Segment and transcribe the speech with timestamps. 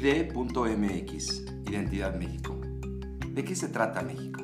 [0.00, 2.56] ID.mx, Identidad México.
[3.32, 4.40] ¿De qué se trata México?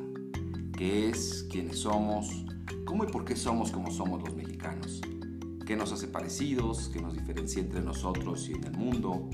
[0.75, 1.47] ¿Qué es?
[1.49, 2.45] ¿Quiénes somos?
[2.83, 4.99] ¿Cómo y por qué somos como somos los mexicanos?
[5.65, 6.89] ¿Qué nos hace parecidos?
[6.89, 9.29] ¿Qué nos diferencia entre nosotros y en el mundo?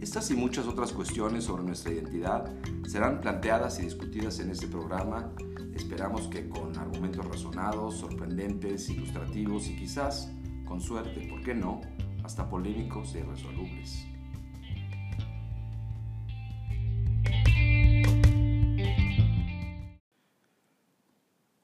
[0.00, 2.52] Estas y muchas otras cuestiones sobre nuestra identidad
[2.88, 5.32] serán planteadas y discutidas en este programa.
[5.72, 10.32] Esperamos que con argumentos razonados, sorprendentes, ilustrativos y quizás,
[10.66, 11.80] con suerte, ¿por qué no?,
[12.24, 14.07] hasta polémicos e irresolubles.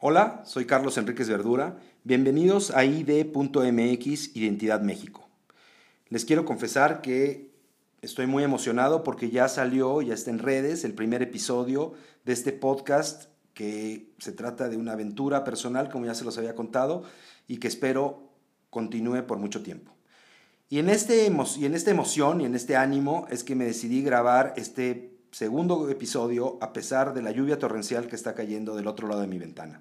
[0.07, 1.79] Hola, soy Carlos Enríquez Verdura.
[2.03, 5.27] Bienvenidos a ID.mx Identidad México.
[6.11, 7.55] Les quiero confesar que
[8.03, 11.95] estoy muy emocionado porque ya salió, ya está en redes el primer episodio
[12.27, 16.55] de este podcast que se trata de una aventura personal, como ya se los había
[16.55, 17.05] contado,
[17.49, 18.29] y que espero
[18.69, 19.95] continúe por mucho tiempo.
[20.69, 24.03] Y en, este y en esta emoción y en este ánimo es que me decidí
[24.03, 29.09] grabar este segundo episodio a pesar de la lluvia torrencial que está cayendo del otro
[29.09, 29.81] lado de mi ventana.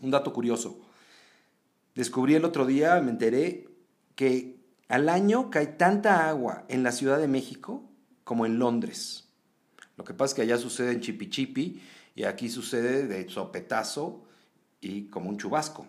[0.00, 0.80] Un dato curioso.
[1.94, 3.68] Descubrí el otro día, me enteré,
[4.14, 4.56] que
[4.88, 7.88] al año cae tanta agua en la Ciudad de México
[8.24, 9.28] como en Londres.
[9.96, 11.80] Lo que pasa es que allá sucede en chipichipi
[12.14, 14.24] y aquí sucede de sopetazo
[14.80, 15.86] y como un chubasco.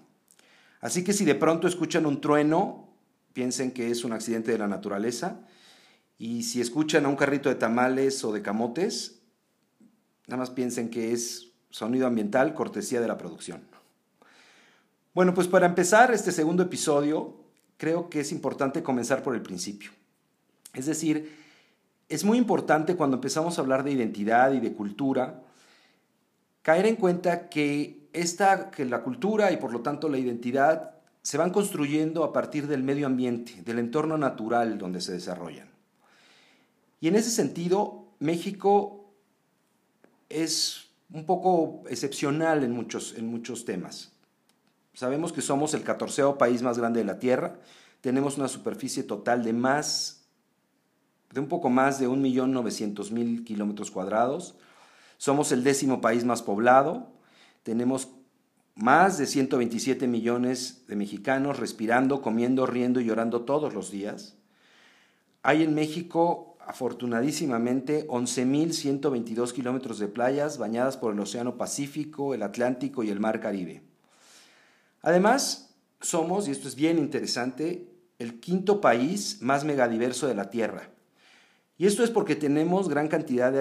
[0.82, 2.89] Así que si de pronto escuchan un trueno,
[3.34, 5.48] piensen que es un accidente de la naturaleza.
[6.17, 9.22] Y si escuchan a un carrito de tamales o de camotes,
[10.28, 13.70] nada más piensen que es sonido ambiental, cortesía de la producción.
[15.14, 17.36] Bueno, pues para empezar este segundo episodio,
[17.78, 19.92] creo que es importante comenzar por el principio.
[20.73, 21.38] Es decir,
[22.08, 25.42] es muy importante cuando empezamos a hablar de identidad y de cultura,
[26.62, 31.38] caer en cuenta que, esta, que la cultura y por lo tanto la identidad se
[31.38, 35.70] van construyendo a partir del medio ambiente, del entorno natural donde se desarrollan.
[37.02, 39.11] Y en ese sentido, México
[40.30, 44.11] es un poco excepcional en muchos, en muchos temas.
[44.94, 47.60] Sabemos que somos el catorceo país más grande de la Tierra.
[48.02, 50.26] Tenemos una superficie total de más,
[51.32, 54.56] de un poco más de 1.900.000 kilómetros cuadrados.
[55.18, 57.12] Somos el décimo país más poblado.
[57.64, 58.10] Tenemos
[58.76, 64.36] más de 127 millones de mexicanos respirando, comiendo, riendo y llorando todos los días.
[65.44, 73.04] Hay en México, afortunadísimamente, 11.122 kilómetros de playas bañadas por el Océano Pacífico, el Atlántico
[73.04, 73.91] y el Mar Caribe.
[75.02, 77.88] Además, somos, y esto es bien interesante,
[78.20, 80.89] el quinto país más megadiverso de la Tierra.
[81.78, 83.54] Y esto es porque tenemos gran cantidad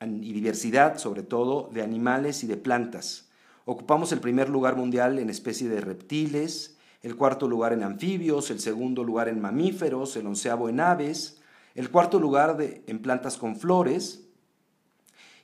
[0.00, 3.30] y diversidad, sobre todo, de animales y de plantas.
[3.64, 8.60] Ocupamos el primer lugar mundial en especie de reptiles, el cuarto lugar en anfibios, el
[8.60, 11.40] segundo lugar en mamíferos, el onceavo en aves,
[11.74, 14.28] el cuarto lugar en plantas con flores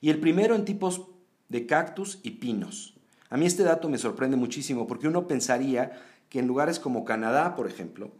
[0.00, 1.06] y el primero en tipos
[1.48, 2.98] de cactus y pinos.
[3.32, 5.98] A mí este dato me sorprende muchísimo porque uno pensaría
[6.28, 8.12] que en lugares como Canadá, por ejemplo,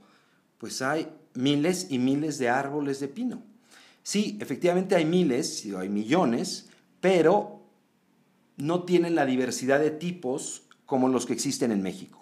[0.57, 3.43] pues hay miles y miles de árboles de pino.
[4.03, 6.71] Sí, efectivamente hay miles, hay millones,
[7.03, 7.61] pero
[8.57, 12.19] no tienen la diversidad de tipos como los que existen en México.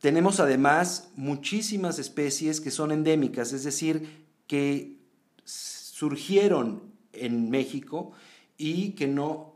[0.00, 4.96] Tenemos además muchísimas especies que son endémicas, es decir, que
[5.44, 6.82] surgieron
[7.12, 8.10] en México
[8.58, 9.53] y que no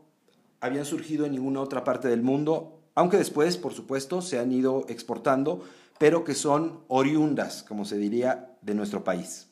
[0.61, 4.85] habían surgido en ninguna otra parte del mundo, aunque después, por supuesto, se han ido
[4.89, 5.63] exportando,
[5.97, 9.47] pero que son oriundas, como se diría, de nuestro país.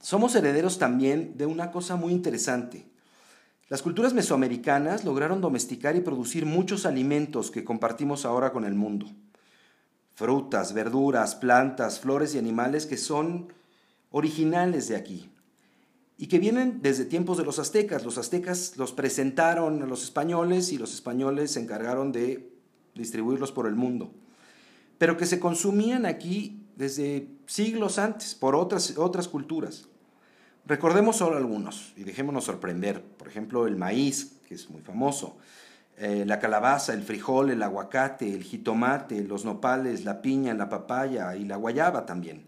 [0.00, 2.86] Somos herederos también de una cosa muy interesante.
[3.68, 9.06] Las culturas mesoamericanas lograron domesticar y producir muchos alimentos que compartimos ahora con el mundo.
[10.14, 13.52] Frutas, verduras, plantas, flores y animales que son
[14.10, 15.30] originales de aquí
[16.18, 18.04] y que vienen desde tiempos de los aztecas.
[18.04, 22.52] Los aztecas los presentaron a los españoles y los españoles se encargaron de
[22.94, 24.12] distribuirlos por el mundo,
[24.98, 29.86] pero que se consumían aquí desde siglos antes por otras, otras culturas.
[30.66, 33.02] Recordemos solo algunos y dejémonos sorprender.
[33.02, 35.38] Por ejemplo, el maíz, que es muy famoso,
[35.96, 41.34] eh, la calabaza, el frijol, el aguacate, el jitomate, los nopales, la piña, la papaya
[41.36, 42.44] y la guayaba también.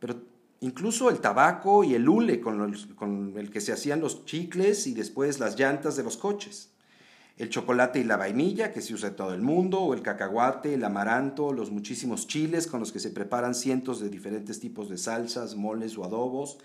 [0.00, 0.16] Pero
[0.60, 5.38] incluso el tabaco y el hule con, el que se hacían los chicles y después
[5.38, 6.70] las llantas de los coches.
[7.36, 10.72] El chocolate y la vainilla que se usa en todo el mundo, o el cacahuate,
[10.72, 14.96] el amaranto, los muchísimos chiles con los que se preparan cientos de diferentes tipos de
[14.96, 16.56] salsas, moles o adobos,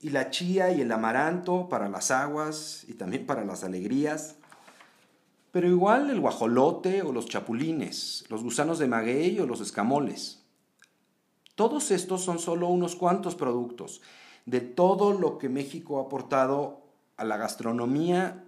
[0.00, 4.36] y la chía y el amaranto para las aguas y también para las alegrías.
[5.50, 10.39] Pero igual el guajolote o los chapulines, los gusanos de maguey o los escamoles.
[11.60, 14.00] Todos estos son solo unos cuantos productos
[14.46, 16.80] de todo lo que México ha aportado
[17.18, 18.42] a la gastronomía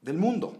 [0.00, 0.56] del mundo.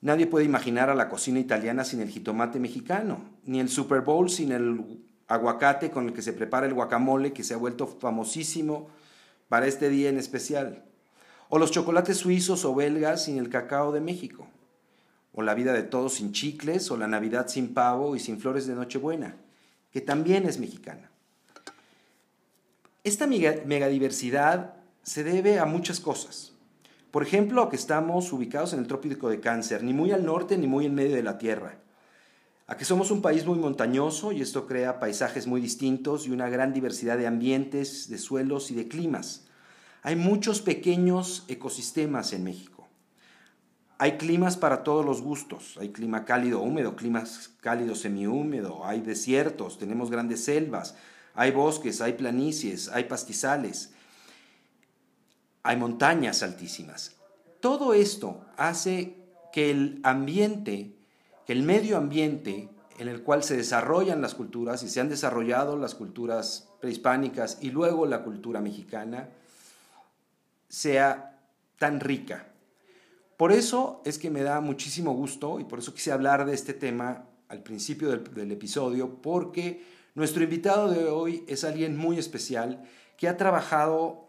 [0.00, 4.28] Nadie puede imaginar a la cocina italiana sin el jitomate mexicano, ni el Super Bowl
[4.28, 8.88] sin el aguacate con el que se prepara el guacamole que se ha vuelto famosísimo
[9.48, 10.82] para este día en especial,
[11.48, 14.48] o los chocolates suizos o belgas sin el cacao de México,
[15.32, 18.66] o la vida de todos sin chicles, o la Navidad sin pavo y sin flores
[18.66, 19.36] de Nochebuena,
[19.94, 21.08] que también es mexicana.
[23.04, 24.74] Esta megadiversidad
[25.04, 26.52] se debe a muchas cosas.
[27.12, 30.58] Por ejemplo, a que estamos ubicados en el trópico de Cáncer, ni muy al norte
[30.58, 31.78] ni muy en medio de la Tierra.
[32.66, 36.48] A que somos un país muy montañoso y esto crea paisajes muy distintos y una
[36.48, 39.46] gran diversidad de ambientes, de suelos y de climas.
[40.02, 42.73] Hay muchos pequeños ecosistemas en México.
[43.98, 45.76] Hay climas para todos los gustos.
[45.80, 50.96] Hay clima cálido húmedo, climas cálido semihúmedo, hay desiertos, tenemos grandes selvas,
[51.34, 53.92] hay bosques, hay planicies, hay pastizales,
[55.62, 57.16] hay montañas altísimas.
[57.60, 59.16] Todo esto hace
[59.52, 60.94] que el ambiente,
[61.46, 62.68] que el medio ambiente
[62.98, 67.70] en el cual se desarrollan las culturas y se han desarrollado las culturas prehispánicas y
[67.70, 69.30] luego la cultura mexicana,
[70.68, 71.38] sea
[71.78, 72.48] tan rica.
[73.36, 76.72] Por eso es que me da muchísimo gusto y por eso quise hablar de este
[76.72, 79.84] tema al principio del, episodio, porque
[80.14, 82.84] nuestro invitado de hoy es alguien muy especial
[83.16, 84.28] que ha trabajado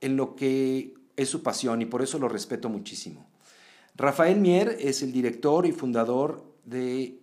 [0.00, 3.28] en lo que es su pasión y por eso lo respeto muchísimo.
[3.96, 7.20] Rafael Mier es el director y fundador de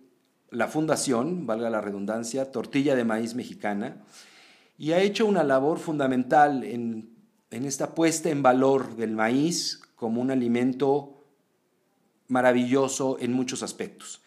[0.50, 4.04] la fundación, valga la redundancia, Tortilla de Maíz Mexicana,
[4.76, 7.10] y ha hecho una labor fundamental en,
[7.50, 11.24] en esta puesta en valor del maíz como un alimento
[12.28, 14.22] maravilloso en muchos aspectos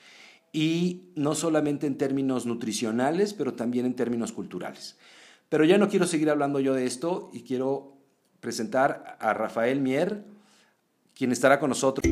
[0.52, 4.98] y no solamente en términos nutricionales, pero también en términos culturales.
[5.48, 7.98] Pero ya no quiero seguir hablando yo de esto y quiero
[8.42, 10.26] presentar a Rafael Mier,
[11.16, 12.06] quien estará con nosotros.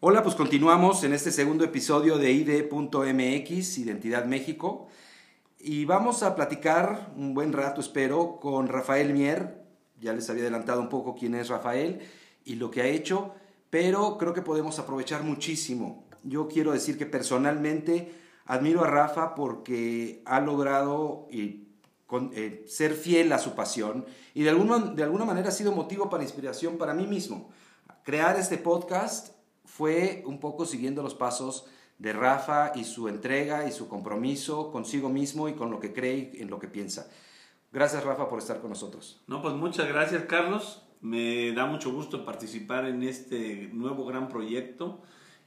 [0.00, 4.88] Hola, pues continuamos en este segundo episodio de ID.mx, Identidad México,
[5.66, 9.64] y vamos a platicar un buen rato, espero, con Rafael Mier,
[9.98, 12.02] ya les había adelantado un poco quién es Rafael
[12.44, 13.32] y lo que ha hecho,
[13.70, 16.04] pero creo que podemos aprovechar muchísimo.
[16.22, 18.12] Yo quiero decir que personalmente
[18.44, 24.78] admiro a Rafa porque ha logrado eh, ser fiel a su pasión y de alguna,
[24.78, 27.48] de alguna manera ha sido motivo para inspiración para mí mismo.
[28.02, 29.30] Crear este podcast
[29.64, 31.64] fue un poco siguiendo los pasos
[31.98, 36.32] de Rafa y su entrega y su compromiso consigo mismo y con lo que cree
[36.34, 37.08] y en lo que piensa.
[37.72, 39.20] Gracias, Rafa, por estar con nosotros.
[39.26, 40.82] No, pues muchas gracias, Carlos.
[41.00, 45.02] Me da mucho gusto participar en este nuevo gran proyecto.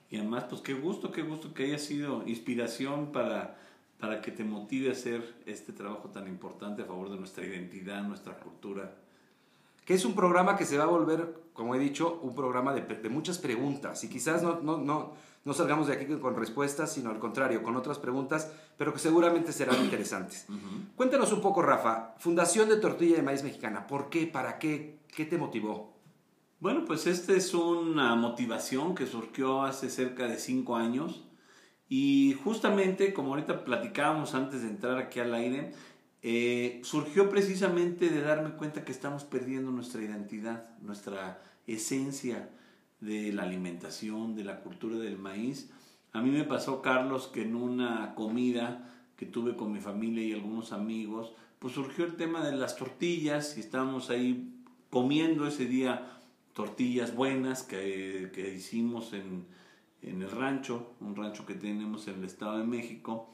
[0.10, 3.58] Y además, pues qué gusto, qué gusto que haya sido inspiración para,
[4.00, 8.04] para que te motive a hacer este trabajo tan importante a favor de nuestra identidad,
[8.04, 8.94] nuestra cultura.
[9.86, 12.82] Que es un programa que se va a volver, como he dicho, un programa de,
[12.82, 14.04] de muchas preguntas.
[14.04, 15.14] Y quizás no, no, no,
[15.48, 19.54] no salgamos de aquí con respuestas, sino al contrario, con otras preguntas, pero que seguramente
[19.54, 20.46] serán interesantes.
[20.98, 24.28] Cuéntanos un poco, Rafa, Fundación de Tortilla de Maíz Mexicana, ¿por qué?
[24.28, 25.00] ¿Para qué?
[25.16, 25.96] ¿Qué te motivó?
[26.60, 31.24] Bueno, pues esta es una motivación que surgió hace cerca de cinco años
[31.88, 35.72] y justamente, como ahorita platicábamos antes de entrar aquí al aire,
[36.24, 42.50] eh, surgió precisamente de darme cuenta que estamos perdiendo nuestra identidad, nuestra esencia,
[43.00, 45.70] de la alimentación, de la cultura del maíz.
[46.14, 50.34] A mí me pasó, Carlos, que en una comida que tuve con mi familia y
[50.34, 54.54] algunos amigos, pues surgió el tema de las tortillas y estábamos ahí
[54.90, 56.18] comiendo ese día
[56.54, 59.46] tortillas buenas que, que hicimos en,
[60.02, 63.30] en, el rancho, un rancho que tenemos en el Estado de México.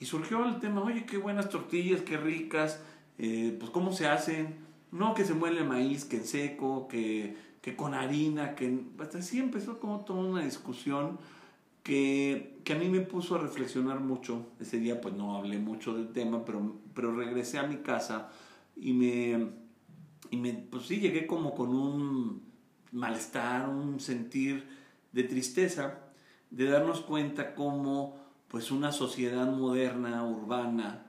[0.00, 2.82] Y surgió el tema, oye, qué buenas tortillas, qué ricas,
[3.18, 4.66] eh, pues cómo se hacen.
[4.90, 7.36] No que se muele el maíz, que en seco, que
[7.68, 11.18] que con harina, que hasta así empezó como toda una discusión
[11.82, 14.46] que, que, a mí me puso a reflexionar mucho.
[14.58, 18.30] Ese día pues no hablé mucho del tema, pero, pero regresé a mi casa
[18.74, 19.48] y me,
[20.30, 22.42] y me, pues sí, llegué como con un
[22.92, 24.66] malestar, un sentir
[25.12, 25.98] de tristeza,
[26.50, 28.16] de darnos cuenta cómo
[28.48, 31.04] pues una sociedad moderna, urbana,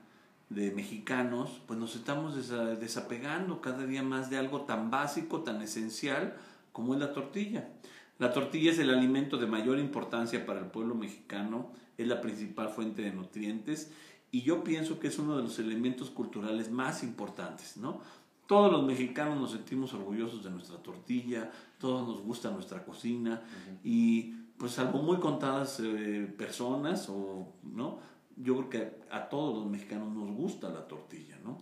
[0.50, 2.34] de mexicanos, pues nos estamos
[2.80, 6.36] desapegando cada día más de algo tan básico, tan esencial
[6.72, 7.70] como es la tortilla.
[8.18, 12.68] La tortilla es el alimento de mayor importancia para el pueblo mexicano, es la principal
[12.68, 13.92] fuente de nutrientes
[14.30, 18.00] y yo pienso que es uno de los elementos culturales más importantes, ¿no?
[18.46, 23.42] Todos los mexicanos nos sentimos orgullosos de nuestra tortilla, todos nos gusta nuestra cocina
[23.84, 27.98] y pues salvo muy contadas eh, personas o no,
[28.36, 31.58] yo creo que a, todos los mexicanos nos gusta la tortilla, ¿no?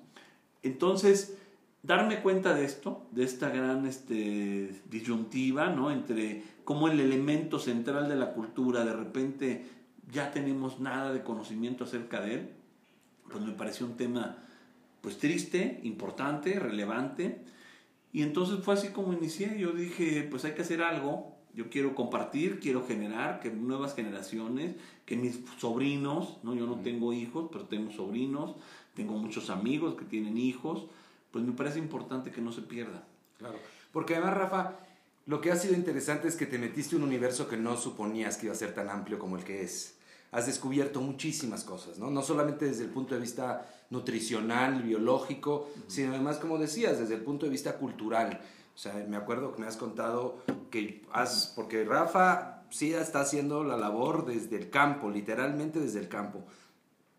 [0.63, 1.39] Entonces,
[1.89, 5.91] darme cuenta de esto, de esta gran este, disyuntiva, ¿no?
[5.91, 9.67] Entre cómo el elemento central de la cultura de repente
[10.13, 12.51] ya tenemos nada de conocimiento acerca de él,
[13.31, 14.37] pues me pareció un tema
[15.01, 17.43] pues triste, importante, relevante.
[18.13, 21.95] Y entonces fue así como inicié, yo dije, pues hay que hacer algo, yo quiero
[21.95, 24.77] compartir, quiero generar que nuevas generaciones,
[25.07, 26.55] que mis sobrinos, ¿no?
[26.55, 28.57] yo no tengo hijos, pero tengo sobrinos,
[28.93, 30.87] tengo muchos amigos que tienen hijos,
[31.31, 33.05] pues me parece importante que no se pierda.
[33.39, 33.59] Claro,
[33.93, 34.77] porque además Rafa,
[35.27, 38.37] lo que ha sido interesante es que te metiste en un universo que no suponías
[38.37, 39.99] que iba a ser tan amplio como el que es
[40.31, 42.11] has descubierto muchísimas cosas, ¿no?
[42.11, 47.23] No solamente desde el punto de vista nutricional, biológico, sino además, como decías, desde el
[47.23, 48.41] punto de vista cultural.
[48.75, 50.39] O sea, me acuerdo que me has contado
[50.71, 56.09] que has, porque Rafa sí está haciendo la labor desde el campo, literalmente desde el
[56.09, 56.45] campo.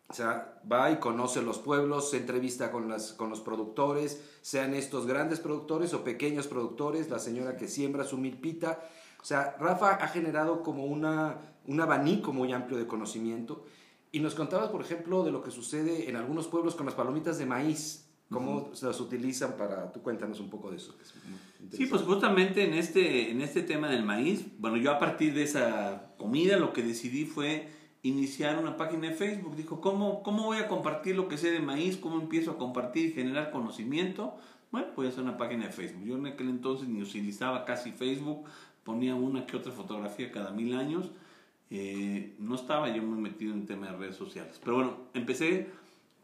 [0.10, 4.74] O sea, va y conoce los pueblos, se entrevista con, las, con los productores, sean
[4.74, 8.80] estos grandes productores o pequeños productores, la señora que siembra su milpita.
[9.22, 11.38] O sea, Rafa ha generado como una
[11.70, 13.64] un abanico muy amplio de conocimiento.
[14.12, 17.38] Y nos contabas, por ejemplo, de lo que sucede en algunos pueblos con las palomitas
[17.38, 19.92] de maíz, cómo se las utilizan para...
[19.92, 20.96] Tú cuéntanos un poco de eso.
[21.72, 25.44] sí, pues justamente en este, en este tema del maíz, bueno, yo a partir de
[25.44, 27.70] esa comida lo que decidí fue
[28.04, 29.56] iniciar una página de Facebook.
[29.56, 31.98] Dijo, ¿cómo, ¿cómo voy a compartir lo que sé de maíz?
[31.98, 34.36] ¿Cómo empiezo a compartir y generar conocimiento?
[34.72, 36.06] Bueno, voy a hacer una página de Facebook.
[36.06, 38.46] Yo en aquel entonces ni utilizaba casi Facebook,
[38.84, 41.12] ponía una que otra fotografía cada mil años
[41.72, 44.60] eh, no estaba yo muy metido en tema de redes sociales.
[44.64, 45.68] Pero bueno, empecé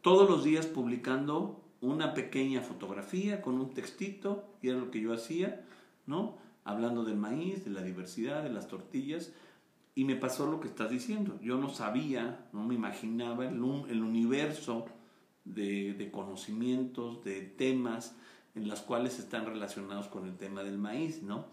[0.00, 5.12] todos los días publicando una pequeña fotografía con un textito, y era lo que yo
[5.12, 5.64] hacía,
[6.06, 6.38] ¿no?
[6.64, 9.32] Hablando del maíz, de la diversidad, de las tortillas,
[9.96, 11.40] y me pasó lo que estás diciendo.
[11.42, 13.54] Yo no sabía, no me imaginaba el,
[13.88, 14.86] el universo
[15.44, 18.14] de, de conocimientos, de temas
[18.54, 21.46] en los cuales están relacionados con el tema del maíz, ¿no?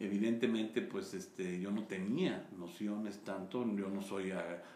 [0.00, 4.32] evidentemente pues este yo no tenía nociones tanto yo no soy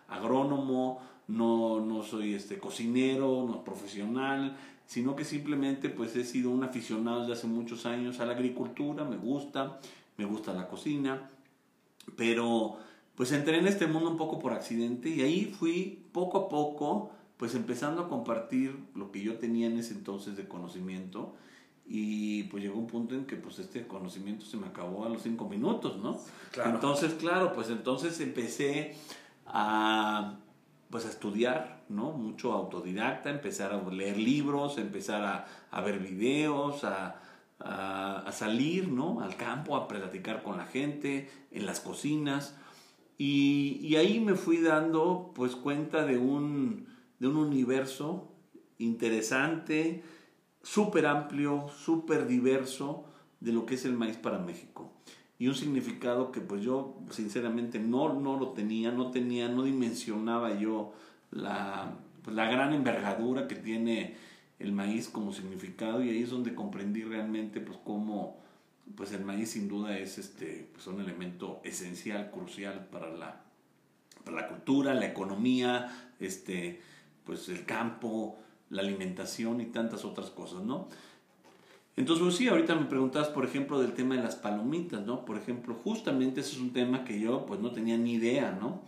[0.07, 4.55] agrónomo no no soy este cocinero no profesional
[4.87, 9.05] sino que simplemente pues he sido un aficionado desde hace muchos años a la agricultura
[9.05, 9.81] me gusta
[10.19, 11.31] me gusta la cocina
[12.17, 12.77] pero
[13.15, 17.11] pues entré en este mundo un poco por accidente y ahí fui poco a poco
[17.37, 21.35] pues empezando a compartir lo que yo tenía en ese entonces de conocimiento
[21.87, 25.23] y pues llegó un punto en que pues este conocimiento se me acabó a los
[25.23, 26.19] cinco minutos, ¿no?
[26.65, 28.95] Entonces, claro, pues entonces empecé
[29.47, 30.37] a
[30.91, 32.13] pues a estudiar, ¿no?
[32.13, 37.21] Mucho autodidacta, empezar a leer libros, empezar a, a ver videos, a,
[37.59, 39.21] a, salir, ¿no?
[39.21, 42.57] Al campo, a platicar con la gente, en las cocinas.
[43.17, 46.87] Y, ahí me fui dando pues cuenta de un,
[47.19, 48.29] de un universo
[48.79, 50.03] interesante,
[50.63, 53.05] súper amplio, súper diverso
[53.41, 54.91] de lo que es el maíz para México.
[55.39, 60.59] Y un significado que pues yo sinceramente no, no lo tenía, no tenía, no dimensionaba
[60.59, 60.93] yo
[61.31, 64.17] la, pues, la gran envergadura que tiene
[64.59, 68.44] el maíz como significado y ahí es donde comprendí realmente pues cómo
[68.97, 73.43] pues el maíz sin duda es este pues un elemento esencial, crucial para la,
[74.25, 76.81] para la cultura, la economía, este
[77.25, 78.39] pues el campo,
[78.71, 80.89] la alimentación y tantas otras cosas, ¿no?
[81.97, 85.25] Entonces, pues sí, ahorita me preguntabas, por ejemplo, del tema de las palomitas, ¿no?
[85.25, 88.83] Por ejemplo, justamente ese es un tema que yo pues no tenía ni idea, ¿no?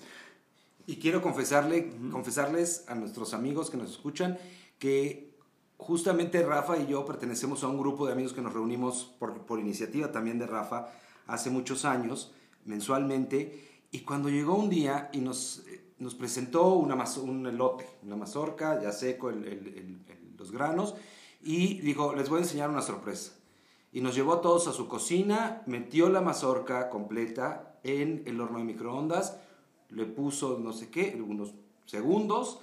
[0.89, 4.39] Y quiero confesarle, confesarles a nuestros amigos que nos escuchan
[4.79, 5.36] que
[5.79, 10.13] justamente Rafa y yo pertenecemos a un grupo de amigos que nos reunimos por, iniciativa
[10.13, 10.89] también de Rafa
[11.27, 12.33] hace muchos años,
[12.65, 15.65] mensualmente, y cuando llegó un día y nos
[15.99, 20.95] nos presentó una un elote, una mazorca, ya seco los granos,
[21.43, 23.33] y dijo, les voy a enseñar una sorpresa.
[23.93, 28.59] Y nos llevó a todos a su cocina, metió la mazorca completa en el horno
[28.59, 29.39] de microondas,
[29.89, 31.55] le puso no sé qué, unos
[31.87, 32.59] segundos,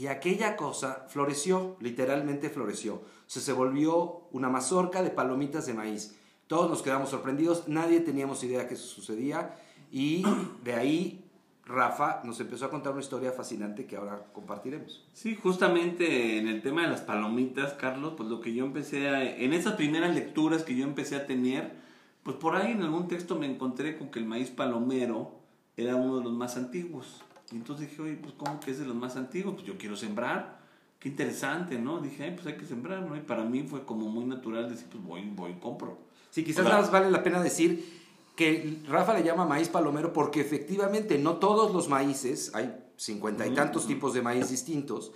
[0.00, 3.02] y aquella cosa floreció, literalmente floreció.
[3.26, 6.16] se volvió una mazorca de palomitas de maíz.
[6.46, 9.54] Todos nos quedamos sorprendidos, nadie teníamos idea que eso sucedía,
[9.92, 10.24] y
[10.64, 11.24] de ahí
[11.66, 15.06] Rafa nos empezó a contar una historia fascinante que ahora compartiremos.
[15.12, 19.22] Sí, justamente en el tema de las palomitas, Carlos, pues lo que yo empecé a,
[19.22, 21.74] en esas primeras lecturas que yo empecé a tener,
[22.22, 25.40] pues por ahí en algún texto me encontré con que el maíz palomero
[25.76, 27.20] era uno de los más antiguos.
[27.52, 29.54] Y entonces dije, oye, pues ¿cómo que es de los más antiguos?
[29.54, 30.60] Pues yo quiero sembrar,
[30.98, 32.00] qué interesante, ¿no?
[32.00, 33.16] Dije, Ay, pues hay que sembrar, ¿no?
[33.16, 35.98] Y para mí fue como muy natural decir, pues voy, voy, compro.
[36.30, 38.00] Sí, quizás nada más vale la pena decir
[38.36, 43.54] que Rafa le llama maíz palomero porque efectivamente no todos los maíces, hay cincuenta y
[43.54, 45.12] tantos tipos de maíz distintos,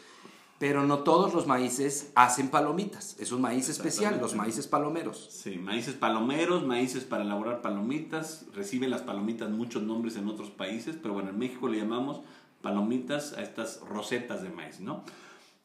[0.59, 3.17] pero no todos los maíces hacen palomitas.
[3.19, 5.29] Es un maíz especial, los maíces palomeros.
[5.31, 8.47] Sí, maíces palomeros, maíces para elaborar palomitas.
[8.55, 12.21] Reciben las palomitas muchos nombres en otros países, pero bueno, en México le llamamos
[12.63, 15.05] palomitas a estas rosetas de maíz, ¿no?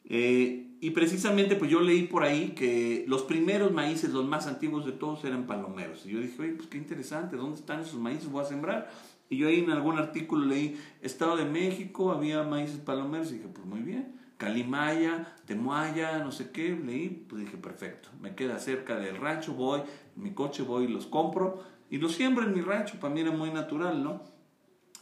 [0.05, 4.85] Eh, y precisamente pues yo leí por ahí que los primeros maíces, los más antiguos
[4.85, 6.05] de todos, eran palomeros.
[6.05, 8.29] Y yo dije, oye, pues qué interesante, ¿dónde están esos maíces?
[8.29, 8.91] Voy a sembrar.
[9.29, 13.31] Y yo ahí en algún artículo leí, Estado de México, había maíces palomeros.
[13.31, 14.18] Y dije, pues muy bien.
[14.39, 19.81] Calimaya, Temuaya, no sé qué, leí, pues dije, perfecto, me queda cerca del rancho, voy,
[20.15, 23.31] mi coche voy y los compro y los siembro en mi rancho, para mí era
[23.31, 24.23] muy natural, ¿no?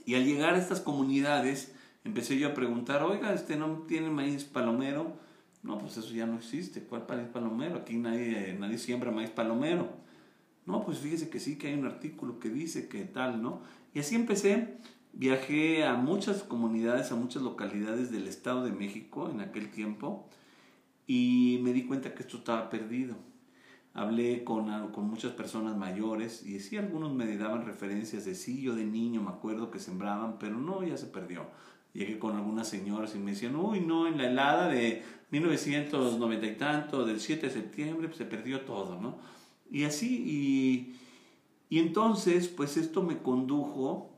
[0.07, 4.43] Y al llegar a estas comunidades, empecé yo a preguntar, oiga, este no tiene maíz
[4.43, 5.13] palomero,
[5.61, 7.75] no, pues eso ya no existe, ¿cuál maíz palomero?
[7.75, 9.87] Aquí nadie, nadie siembra maíz palomero.
[10.65, 13.61] No, pues fíjese que sí, que hay un artículo que dice que tal, ¿no?
[13.93, 14.79] Y así empecé
[15.13, 20.27] Viajé a muchas comunidades, a muchas localidades del Estado de México en aquel tiempo
[21.07, 23.15] y me di cuenta que esto estaba perdido.
[23.93, 28.75] Hablé con, con muchas personas mayores y sí, algunos me daban referencias de sí, yo
[28.75, 31.47] de niño me acuerdo que sembraban, pero no, ya se perdió.
[31.93, 36.55] Llegué con algunas señoras y me decían, uy, no, en la helada de 1990 y
[36.57, 39.17] tanto, del 7 de septiembre, pues se perdió todo, ¿no?
[39.71, 40.95] Y así, y,
[41.69, 44.16] y entonces, pues esto me condujo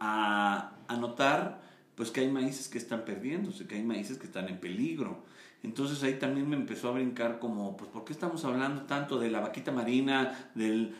[0.00, 1.60] a, notar
[1.94, 5.24] pues que hay maíces que están perdiéndose, que hay maíces que están en peligro.
[5.64, 9.30] Entonces ahí también me empezó a brincar como, pues, ¿por qué estamos hablando tanto de
[9.30, 10.94] la vaquita marina, del,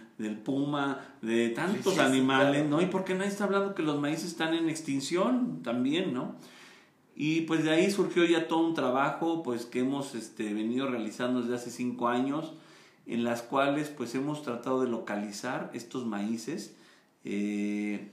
[0.45, 2.83] puma, de tantos animales, ¿no?
[2.83, 6.35] Y por qué nadie está hablando que los maíces están en extinción también, ¿no?
[7.21, 11.43] Y pues de ahí surgió ya todo un trabajo, pues, que hemos este, venido realizando
[11.43, 12.53] desde hace cinco años,
[13.07, 16.77] en las cuales, pues, hemos tratado de localizar estos maíces,
[17.25, 18.13] eh,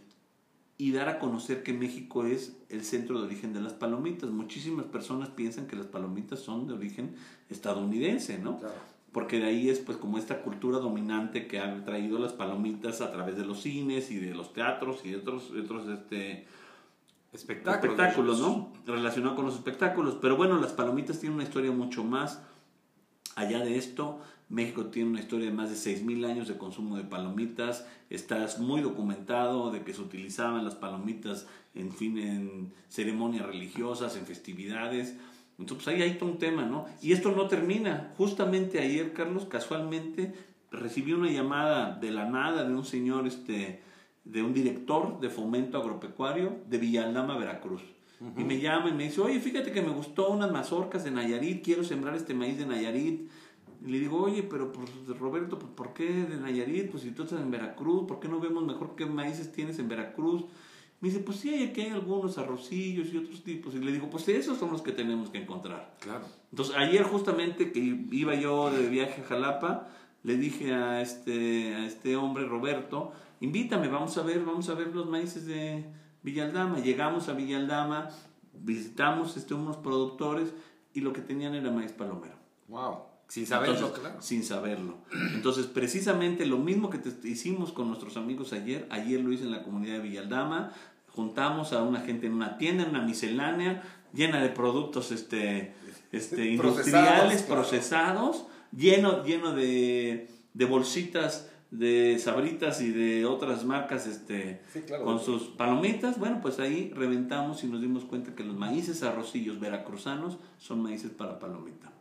[0.77, 4.29] y dar a conocer que México es el centro de origen de las palomitas.
[4.29, 7.15] Muchísimas personas piensan que las palomitas son de origen
[7.49, 8.59] estadounidense, ¿no?
[9.13, 13.11] Porque de ahí es pues como esta cultura dominante que ha traído las palomitas a
[13.13, 16.45] través de los cines y de los teatros y de otros, otros este,
[17.31, 18.73] espectáculos, espectáculos ¿no?
[18.85, 20.17] Relacionado con los espectáculos.
[20.21, 22.41] Pero bueno, las palomitas tienen una historia mucho más
[23.35, 24.19] allá de esto.
[24.49, 27.87] México tiene una historia de más de 6.000 años de consumo de palomitas.
[28.09, 34.25] Está muy documentado de que se utilizaban las palomitas en, fin, en ceremonias religiosas, en
[34.25, 35.15] festividades.
[35.57, 36.85] Entonces pues, ahí hay todo un tema, ¿no?
[37.01, 38.13] Y esto no termina.
[38.17, 40.33] Justamente ayer, Carlos, casualmente
[40.71, 43.81] recibí una llamada de la nada de un señor, este,
[44.25, 47.81] de un director de fomento agropecuario de Villaldama, Veracruz.
[48.37, 51.63] Y me llama y me dice, oye, fíjate que me gustó unas mazorcas de Nayarit,
[51.63, 53.29] quiero sembrar este maíz de Nayarit
[53.83, 56.91] y le digo, oye, pero pues, Roberto, pues, ¿por qué de Nayarit?
[56.91, 59.87] Pues si tú estás en Veracruz, ¿por qué no vemos mejor qué maíces tienes en
[59.87, 60.45] Veracruz?
[61.01, 63.75] Me dice, pues sí, aquí hay algunos arrocillos y otros tipos.
[63.75, 65.95] Y le digo, pues esos son los que tenemos que encontrar.
[65.99, 66.25] Claro.
[66.51, 67.79] Entonces, ayer justamente que
[68.11, 69.89] iba yo de viaje a Jalapa,
[70.23, 73.11] le dije a este, a este hombre, Roberto,
[73.41, 75.85] invítame, vamos a ver, vamos a ver los maíces de
[76.23, 76.79] Villaldama.
[76.79, 78.09] Llegamos a Villaldama,
[78.53, 80.53] visitamos este, unos productores
[80.93, 82.35] y lo que tenían era maíz palomero.
[82.67, 83.14] Wow.
[83.27, 84.97] Sin saberlo, Sin saberlo.
[85.33, 89.51] Entonces, precisamente lo mismo que te hicimos con nuestros amigos ayer, ayer lo hice en
[89.51, 90.71] la comunidad de Villaldama,
[91.09, 93.83] juntamos a una gente en una tienda, en una miscelánea,
[94.13, 95.73] llena de productos este,
[96.11, 104.61] este, industriales, procesados, lleno, lleno de, de bolsitas de sabritas y de otras marcas este
[105.03, 106.19] con sus palomitas.
[106.19, 111.11] Bueno pues ahí reventamos y nos dimos cuenta que los maíces arrocillos veracruzanos son maíces
[111.11, 111.94] para palomita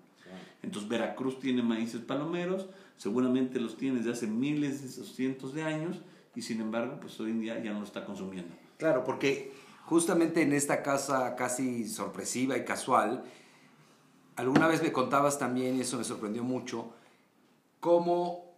[0.64, 6.00] entonces Veracruz tiene maíces palomeros, seguramente los tiene desde hace miles, de cientos de años,
[6.34, 8.54] y sin embargo, pues hoy en día ya no lo está consumiendo.
[8.78, 9.52] Claro, porque
[9.84, 13.24] justamente en esta casa casi sorpresiva y casual,
[14.36, 16.94] alguna vez me contabas también, y eso me sorprendió mucho,
[17.80, 18.54] cómo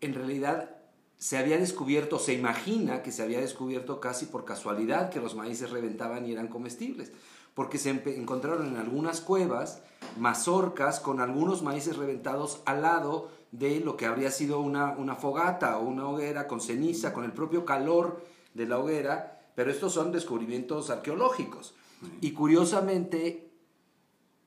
[0.00, 0.70] en realidad
[1.16, 5.70] se había descubierto, se imagina que se había descubierto casi por casualidad que los maíces
[5.70, 7.12] reventaban y eran comestibles
[7.54, 9.82] porque se encontraron en algunas cuevas
[10.18, 15.78] mazorcas con algunos maíces reventados al lado de lo que habría sido una, una fogata
[15.78, 18.20] o una hoguera con ceniza, con el propio calor
[18.54, 21.74] de la hoguera, pero estos son descubrimientos arqueológicos.
[22.20, 23.48] Y curiosamente,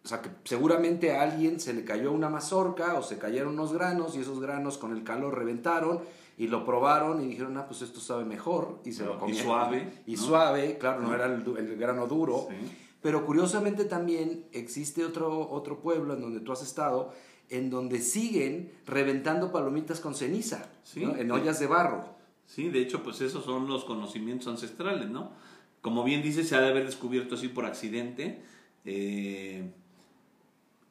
[0.04, 3.72] o sea, que seguramente a alguien se le cayó una mazorca o se cayeron unos
[3.72, 6.02] granos y esos granos con el calor reventaron
[6.38, 9.42] y lo probaron y dijeron, ah, pues esto sabe mejor y se lo comieron.
[9.42, 10.04] Y suave.
[10.06, 12.48] Y suave, claro, no, era el, el grano duro.
[12.50, 17.14] Sí Pero curiosamente también existe otro, otro pueblo en donde tú has estado,
[17.50, 22.04] en donde siguen reventando palomitas con ceniza, en ollas de barro.
[22.48, 25.32] Sí, de hecho, pues esos son los conocimientos ancestrales, ¿no?
[25.80, 28.42] Como bien dice, se ha de haber descubierto así por accidente.
[28.84, 29.72] Eh,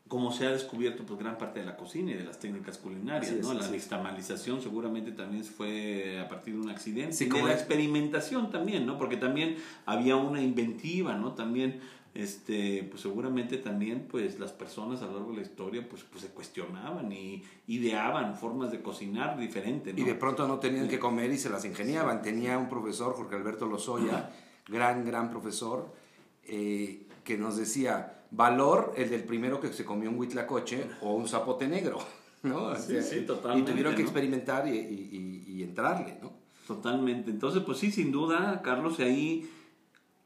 [0.08, 3.34] como se ha descubierto pues gran parte de la cocina y de las técnicas culinarias,
[3.42, 3.54] ¿no?
[3.54, 8.86] La nixtamalización seguramente también fue a partir de un accidente y de la experimentación también,
[8.86, 8.98] ¿no?
[8.98, 11.32] Porque también había una inventiva, ¿no?
[11.32, 11.80] También
[12.16, 16.22] este pues seguramente también pues las personas a lo largo de la historia pues, pues
[16.22, 21.30] se cuestionaban y ideaban formas de cocinar diferentes, Y de pronto no tenían que comer
[21.30, 22.22] y se las ingeniaban.
[22.22, 24.30] Tenía un profesor, Jorge Alberto Lozoya,
[24.66, 25.92] gran gran profesor
[26.44, 31.28] eh, que nos decía valor el del primero que se comió un huitlacoche o un
[31.28, 31.98] zapote negro,
[32.42, 32.74] ¿no?
[32.76, 33.70] Sí, sí, totalmente.
[33.70, 36.32] Y tuvieron que experimentar y, y, y, entrarle, ¿no?
[36.66, 37.30] Totalmente.
[37.30, 39.48] Entonces, pues sí, sin duda, Carlos, ahí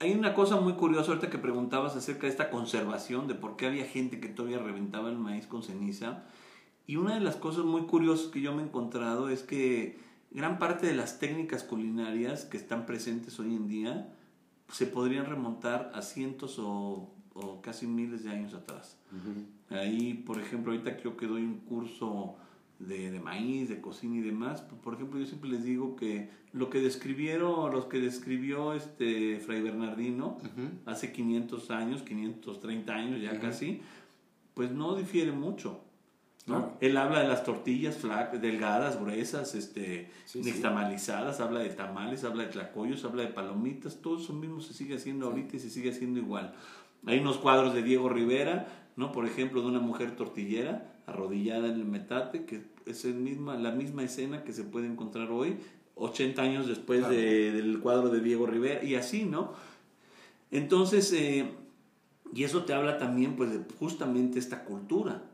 [0.01, 3.67] hay una cosa muy curiosa ahorita que preguntabas acerca de esta conservación, de por qué
[3.67, 6.25] había gente que todavía reventaba el maíz con ceniza.
[6.87, 10.01] Y una de las cosas muy curiosas que yo me he encontrado es que
[10.33, 14.13] gran parte de las técnicas culinarias que están presentes hoy en día
[14.73, 18.97] se podrían remontar a cientos o o casi miles de años atrás.
[19.71, 22.37] Ahí, por ejemplo, ahorita creo que doy un curso
[22.81, 26.71] de, de, maíz, de cocina y demás, por ejemplo, yo siempre les digo que lo
[26.71, 30.39] que describieron, los que describió este Fray Bernardino
[30.87, 33.83] hace 500 años, 530 años ya casi,
[34.55, 35.83] pues no difiere mucho.
[36.47, 36.73] ¿no?
[36.81, 40.11] Él habla de las tortillas flacas, delgadas, gruesas, este,
[41.39, 45.27] habla de tamales, habla de tlacoyos, habla de palomitas, todo eso mismo se sigue haciendo
[45.27, 46.55] ahorita y se sigue haciendo igual.
[47.07, 48.67] Hay unos cuadros de Diego Rivera,
[48.97, 49.13] ¿no?
[49.13, 53.73] Por ejemplo, de una mujer tortillera arrodillada en el metate, que es el misma, la
[53.73, 55.57] misma escena que se puede encontrar hoy,
[55.95, 59.53] 80 años después del cuadro de Diego Rivera, y así, ¿no?
[60.51, 61.51] Entonces, eh,
[62.35, 65.25] y eso te habla también, pues, de justamente esta cultura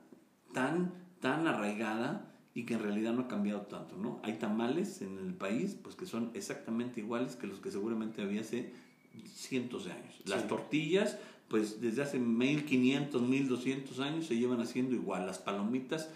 [0.52, 4.20] tan, tan arraigada y que en realidad no ha cambiado tanto, ¿no?
[4.22, 8.40] Hay tamales en el país, pues, que son exactamente iguales que los que seguramente había
[8.40, 8.72] hace
[9.24, 10.22] cientos de años.
[10.26, 15.26] Las tortillas pues desde hace 1500, 1200 años se llevan haciendo igual.
[15.26, 16.10] Las palomitas,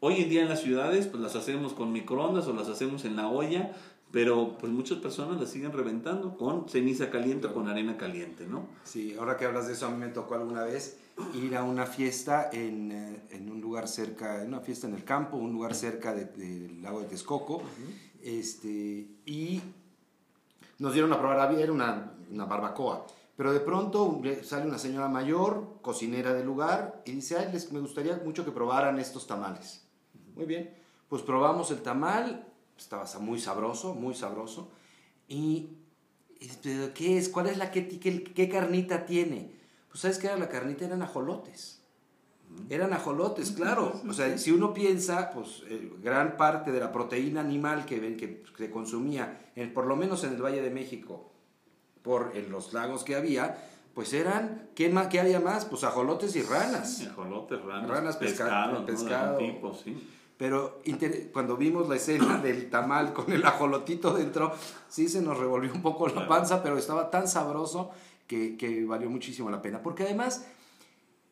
[0.00, 3.16] hoy en día en las ciudades, pues las hacemos con microondas o las hacemos en
[3.16, 3.72] la olla,
[4.12, 8.68] pero pues muchas personas las siguen reventando con ceniza caliente o con arena caliente, ¿no?
[8.84, 10.98] Sí, ahora que hablas de eso, a mí me tocó alguna vez
[11.34, 15.36] ir a una fiesta en, eh, en un lugar cerca, una fiesta en el campo,
[15.36, 17.62] un lugar cerca del lago de Texcoco,
[18.22, 19.60] este, y
[20.78, 23.06] nos dieron a probar, era una, una barbacoa.
[23.36, 27.80] Pero de pronto sale una señora mayor, cocinera del lugar, y dice, ay, les, me
[27.80, 29.86] gustaría mucho que probaran estos tamales.
[30.34, 30.74] Muy bien,
[31.08, 32.46] pues probamos el tamal,
[32.78, 34.70] estaba muy sabroso, muy sabroso.
[35.28, 35.68] Y,
[36.94, 37.28] ¿qué es?
[37.28, 39.52] ¿Cuál es la, qué, qué, carnita tiene?
[39.88, 41.82] Pues sabes que era la carnita, eran ajolotes.
[42.70, 44.00] Eran ajolotes, claro.
[44.08, 48.44] O sea, si uno piensa, pues eh, gran parte de la proteína animal que, que
[48.56, 51.32] se consumía, en, por lo menos en el Valle de México,
[52.06, 53.58] por en los lagos que había,
[53.92, 55.64] pues eran, ¿qué, más, qué había más?
[55.64, 57.04] Pues ajolotes y ranas.
[57.10, 59.38] ajolotes, ranas, ranas pescado, pescado.
[59.38, 60.08] Tipo, sí.
[60.36, 60.80] Pero
[61.32, 64.54] cuando vimos la escena del tamal con el ajolotito dentro,
[64.88, 67.90] sí se nos revolvió un poco la panza, pero estaba tan sabroso
[68.28, 69.82] que, que, valió muchísimo la pena.
[69.82, 70.46] Porque además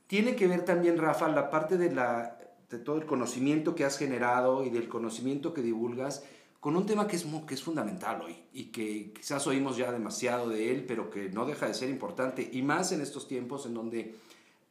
[0.09, 2.37] tiene que ver también, Rafa, la parte de, la,
[2.69, 6.25] de todo el conocimiento que has generado y del conocimiento que divulgas
[6.65, 10.49] con un tema que es, que es fundamental hoy y que quizás oímos ya demasiado
[10.49, 13.75] de él, pero que no deja de ser importante, y más en estos tiempos en
[13.75, 14.15] donde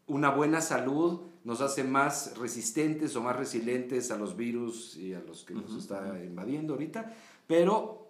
[0.08, 5.20] una buena salud nos hace más resistentes o más resilientes a los virus y a
[5.20, 7.14] los que nos está invadiendo ahorita,
[7.46, 8.08] pero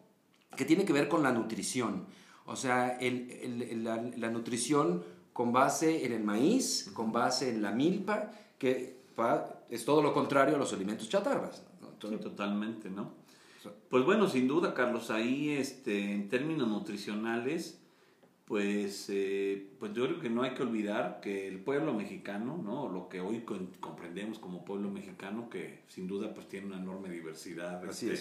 [0.55, 2.05] que tiene que ver con la nutrición.
[2.45, 8.31] O sea, el, la, nutrición con base en el maíz, con base en la milpa,
[8.57, 9.01] que
[9.69, 11.65] es todo lo contrario a los alimentos chatarras.
[11.99, 13.22] totalmente, ¿no?
[13.89, 17.79] Pues bueno, sin duda, Carlos, ahí este, en términos nutricionales,
[18.45, 22.89] pues, eh, pues yo creo que no hay que olvidar que el pueblo mexicano, ¿no?
[22.89, 23.43] lo que hoy
[23.79, 28.19] comprendemos como pueblo mexicano, que sin duda pues tiene una enorme diversidad este,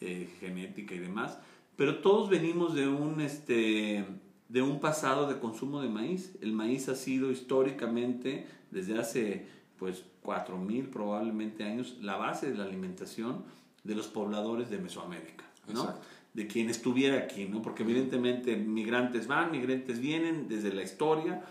[0.00, 1.38] eh, genética y demás,
[1.76, 4.04] pero todos venimos de un, este,
[4.48, 6.36] de un pasado de consumo de maíz.
[6.42, 9.46] El maíz ha sido históricamente, desde hace
[9.78, 13.44] pues 4.000 probablemente años, la base de la alimentación
[13.84, 15.94] de los pobladores de Mesoamérica, ¿no?
[16.34, 17.62] De quien estuviera aquí, ¿no?
[17.62, 21.44] Porque evidentemente migrantes van, migrantes vienen desde la historia,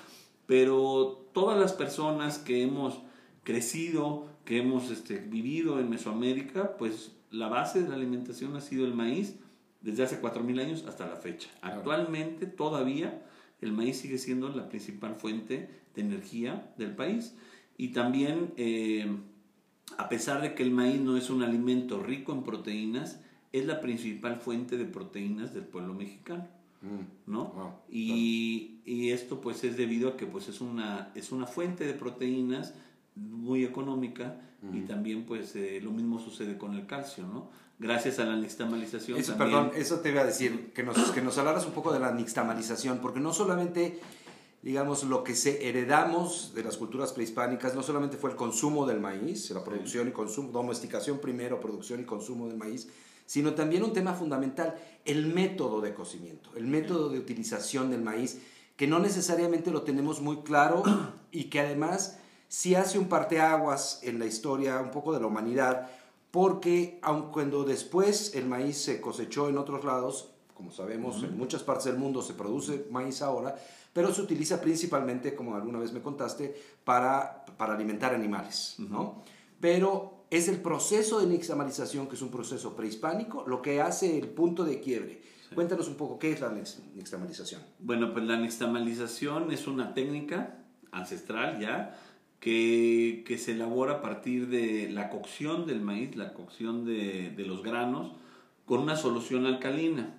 [0.45, 2.99] pero todas las personas que hemos
[3.43, 8.85] crecido, que hemos este, vivido en Mesoamérica, pues la base de la alimentación ha sido
[8.85, 9.35] el maíz
[9.81, 11.49] desde hace 4.000 años hasta la fecha.
[11.61, 13.23] Actualmente todavía
[13.61, 17.35] el maíz sigue siendo la principal fuente de energía del país.
[17.77, 19.07] Y también, eh,
[19.97, 23.19] a pesar de que el maíz no es un alimento rico en proteínas,
[23.51, 26.47] es la principal fuente de proteínas del pueblo mexicano.
[26.81, 27.31] Mm.
[27.31, 27.81] ¿no?
[27.89, 31.93] y, y, esto pues es debido a que pues es una, es una fuente de
[31.93, 32.73] proteínas
[33.15, 34.39] muy económica
[34.73, 37.49] y también pues eh, lo mismo sucede con el calcio, ¿no?
[37.79, 39.17] Gracias a la nixtamalización.
[39.17, 41.99] Eso, Perdón, eso te iba a decir, que nos, que nos hablaras un poco de
[41.99, 44.01] la nixtamalización, porque no solamente
[44.61, 48.99] digamos, lo que se heredamos de las culturas prehispánicas no solamente fue el consumo del
[48.99, 52.89] maíz, la producción y consumo, domesticación primero, producción y consumo del maíz,
[53.25, 58.39] sino también un tema fundamental, el método de cocimiento, el método de utilización del maíz,
[58.75, 60.83] que no necesariamente lo tenemos muy claro
[61.31, 62.17] y que además
[62.47, 65.89] sí hace un parteaguas en la historia un poco de la humanidad,
[66.31, 71.63] porque aun cuando después el maíz se cosechó en otros lados, como sabemos, en muchas
[71.63, 73.55] partes del mundo se produce maíz ahora,
[73.93, 79.23] pero se utiliza principalmente, como alguna vez me contaste, para, para alimentar animales, ¿no?
[79.59, 84.27] Pero es el proceso de nixtamalización, que es un proceso prehispánico, lo que hace el
[84.29, 85.21] punto de quiebre.
[85.55, 87.61] Cuéntanos un poco, ¿qué es la nixtamalización?
[87.79, 90.59] Bueno, pues la nixtamalización es una técnica
[90.91, 91.99] ancestral ya,
[92.39, 97.45] que, que, se elabora a partir de la cocción del maíz, la cocción de, de
[97.45, 98.11] los granos,
[98.65, 100.18] con una solución alcalina.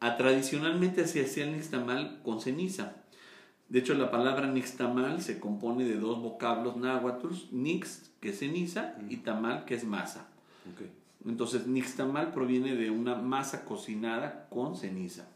[0.00, 2.96] A, tradicionalmente se hacía el nixtamal con ceniza.
[3.68, 8.94] De hecho, la palabra nixtamal se compone de dos vocablos náhuatl, nix, que es ceniza,
[9.10, 10.28] y tamal, que es masa.
[11.26, 15.28] Entonces, nixtamal proviene de una masa cocinada con ceniza.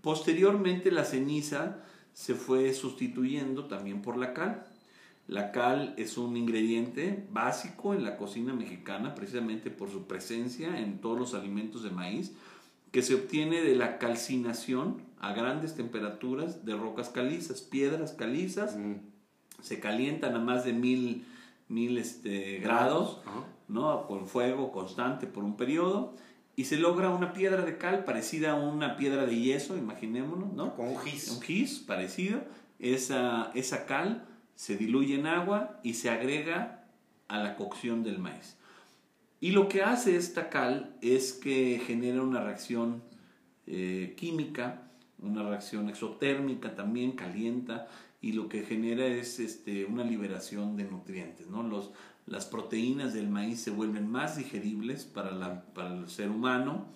[0.00, 1.78] Posteriormente, la ceniza
[2.12, 4.66] se fue sustituyendo también por la cal.
[5.28, 11.00] La cal es un ingrediente básico en la cocina mexicana, precisamente por su presencia en
[11.00, 12.32] todos los alimentos de maíz,
[12.96, 18.94] que se obtiene de la calcinación a grandes temperaturas de rocas calizas, piedras calizas, mm.
[19.60, 21.26] se calientan a más de mil,
[21.68, 23.20] mil este, grados,
[23.68, 24.06] ¿no?
[24.06, 26.14] con fuego constante por un periodo,
[26.56, 30.74] y se logra una piedra de cal parecida a una piedra de yeso, imaginémonos, ¿no?
[30.74, 31.30] Con un gis.
[31.32, 32.40] Un gis parecido.
[32.78, 36.86] Esa, esa cal se diluye en agua y se agrega
[37.28, 38.55] a la cocción del maíz.
[39.46, 43.04] Y lo que hace esta cal es que genera una reacción
[43.68, 47.86] eh, química, una reacción exotérmica también, calienta,
[48.20, 51.46] y lo que genera es este, una liberación de nutrientes.
[51.46, 51.62] ¿no?
[51.62, 51.92] Los,
[52.26, 56.86] las proteínas del maíz se vuelven más digeribles para, la, para el ser humano.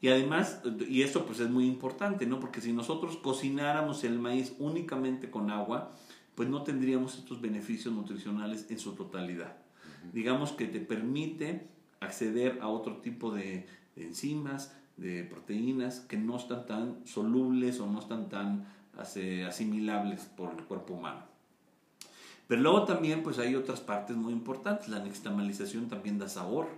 [0.00, 2.40] Y además, y esto pues es muy importante, ¿no?
[2.40, 5.92] Porque si nosotros cocináramos el maíz únicamente con agua,
[6.34, 9.54] pues no tendríamos estos beneficios nutricionales en su totalidad.
[10.14, 11.68] Digamos que te permite
[12.00, 18.00] acceder a otro tipo de, enzimas, de proteínas que no están tan solubles o no
[18.00, 18.66] están tan
[19.48, 21.22] asimilables por el cuerpo humano.
[22.48, 24.88] Pero luego también pues hay otras partes muy importantes.
[24.88, 26.68] La nixtamalización también da sabor.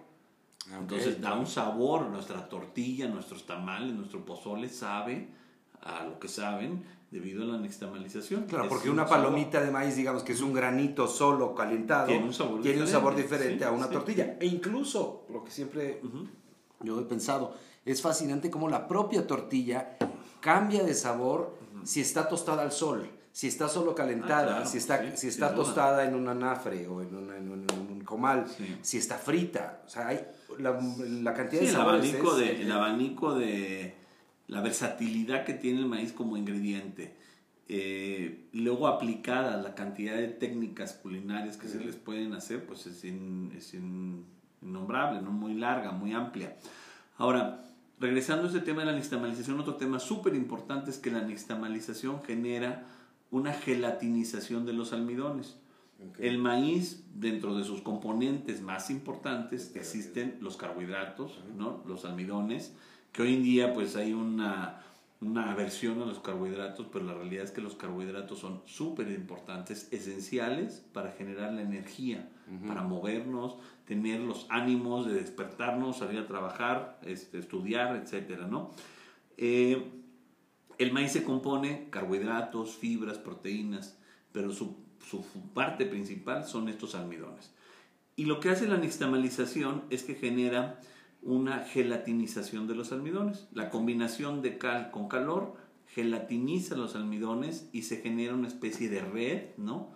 [0.70, 2.08] Entonces da un sabor.
[2.10, 5.28] Nuestra tortilla, nuestros tamales, nuestro pozole sabe
[5.80, 8.44] a lo que saben debido a la nixtamalización.
[8.44, 12.32] Claro, porque una palomita de maíz, digamos que es un granito solo calentado, tiene un
[12.32, 14.36] sabor tiene diferente, un sabor diferente a una tortilla.
[14.40, 16.00] E incluso, lo que siempre
[16.80, 19.98] yo he pensado, es fascinante cómo la propia tortilla
[20.40, 25.14] cambia de sabor si está tostada al sol, si está solo calentada, ah, si está,
[25.14, 28.46] si está tostada en un anafre o en, un comal,
[28.80, 29.82] si está frita.
[29.84, 30.26] O sea, hay
[30.58, 32.04] la, la cantidad de sabores.
[32.04, 34.01] El abanico, de, el abanico de
[34.52, 37.16] la versatilidad que tiene el maíz como ingrediente.
[37.68, 43.02] Eh, luego aplicada la cantidad de técnicas culinarias que se les pueden hacer, pues es,
[43.02, 45.30] es innombrable, ¿no?
[45.30, 46.58] muy larga, muy amplia.
[47.16, 47.64] Ahora,
[47.98, 52.22] regresando a este tema de la nixtamalización, otro tema súper importante es que la nixtamalización
[52.22, 52.86] genera
[53.30, 55.56] una gelatinización de los almidones.
[56.18, 61.82] El maíz, dentro de sus componentes más importantes, existen los carbohidratos, ¿no?
[61.86, 62.74] los almidones,
[63.12, 64.82] que hoy en día pues hay una,
[65.20, 69.88] una aversión a los carbohidratos, pero la realidad es que los carbohidratos son súper importantes,
[69.92, 72.28] esenciales para generar la energía,
[72.66, 78.72] para movernos, tener los ánimos de despertarnos, salir a trabajar, este, estudiar, etcétera, ¿no?
[79.38, 79.90] Eh,
[80.78, 83.96] el maíz se compone carbohidratos, fibras, proteínas,
[84.32, 84.76] pero su,
[85.08, 85.22] su
[85.54, 87.52] parte principal son estos almidones.
[88.16, 90.80] Y lo que hace la nixtamalización es que genera
[91.22, 93.46] una gelatinización de los almidones.
[93.52, 95.54] La combinación de cal con calor
[95.86, 99.92] gelatiniza los almidones y se genera una especie de red, ¿no?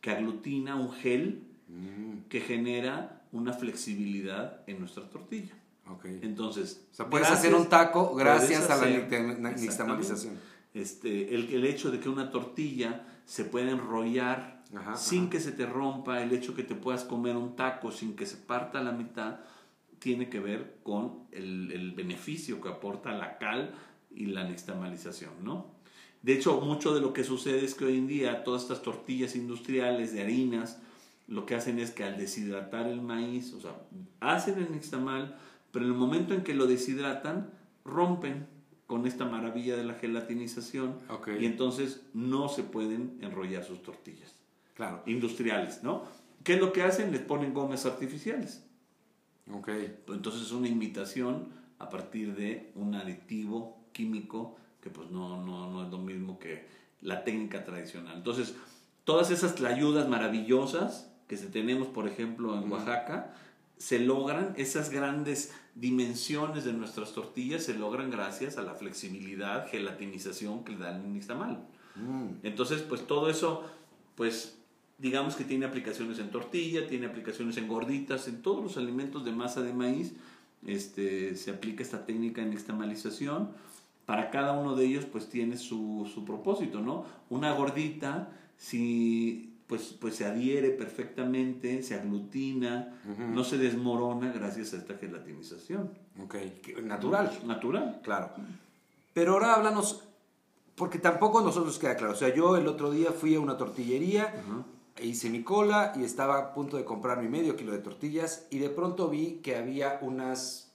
[0.00, 2.28] Que aglutina un gel mm.
[2.28, 5.54] que genera una flexibilidad en nuestra tortilla.
[5.86, 6.20] Okay.
[6.22, 8.86] Entonces, o sea, puedes hacer un taco gracias a la
[9.52, 10.38] nixtamalización.
[10.74, 15.30] este, el, el hecho de que una tortilla se pueda enrollar Ajá, sin ajá.
[15.30, 18.36] que se te rompa, el hecho que te puedas comer un taco sin que se
[18.36, 19.40] parta a la mitad,
[20.02, 23.74] tiene que ver con el, el beneficio que aporta la cal
[24.10, 25.66] y la nixtamalización, ¿no?
[26.22, 29.34] De hecho, mucho de lo que sucede es que hoy en día todas estas tortillas
[29.34, 30.80] industriales de harinas,
[31.26, 33.74] lo que hacen es que al deshidratar el maíz, o sea,
[34.20, 35.36] hacen el nixtamal,
[35.72, 37.50] pero en el momento en que lo deshidratan,
[37.84, 38.46] rompen
[38.86, 40.96] con esta maravilla de la gelatinización
[41.40, 44.34] y entonces no se pueden enrollar sus tortillas
[44.74, 45.02] Claro.
[45.06, 46.04] industriales, ¿no?
[46.44, 47.10] ¿Qué es lo que hacen?
[47.12, 48.64] Les ponen gomas artificiales.
[49.50, 49.68] Ok.
[50.06, 55.70] Pues Entonces es una imitación a partir de un aditivo químico que pues no, no,
[55.70, 56.66] no es lo mismo que
[57.00, 58.16] la técnica tradicional.
[58.16, 58.54] Entonces,
[59.04, 63.34] todas esas tlayudas maravillosas que se tenemos, por ejemplo, en Oaxaca,
[63.76, 70.64] se logran, esas grandes dimensiones de nuestras tortillas se logran gracias a la flexibilidad, gelatinización
[70.64, 71.66] que le da el nixtamal.
[71.96, 72.44] Mm.
[72.44, 73.64] Entonces, pues todo eso,
[74.14, 74.61] pues
[74.98, 79.32] digamos que tiene aplicaciones en tortilla, tiene aplicaciones en gorditas, en todos los alimentos de
[79.32, 80.14] masa de maíz,
[80.66, 83.50] este, se aplica esta técnica de nixtamalización.
[84.06, 87.04] Para cada uno de ellos, pues tiene su, su propósito, ¿no?
[87.30, 94.76] Una gordita, si pues, pues se adhiere perfectamente, se aglutina, no se desmorona gracias a
[94.76, 95.90] esta gelatinización.
[96.22, 96.34] Ok.
[96.82, 97.30] Natural.
[97.46, 98.00] Natural.
[98.02, 98.32] Claro.
[99.14, 100.02] Pero ahora háblanos,
[100.74, 102.12] porque tampoco nosotros queda claro.
[102.12, 106.04] O sea, yo el otro día fui a una tortillería, e hice mi cola y
[106.04, 109.56] estaba a punto de comprar mi medio kilo de tortillas y de pronto vi que
[109.56, 110.72] había unas,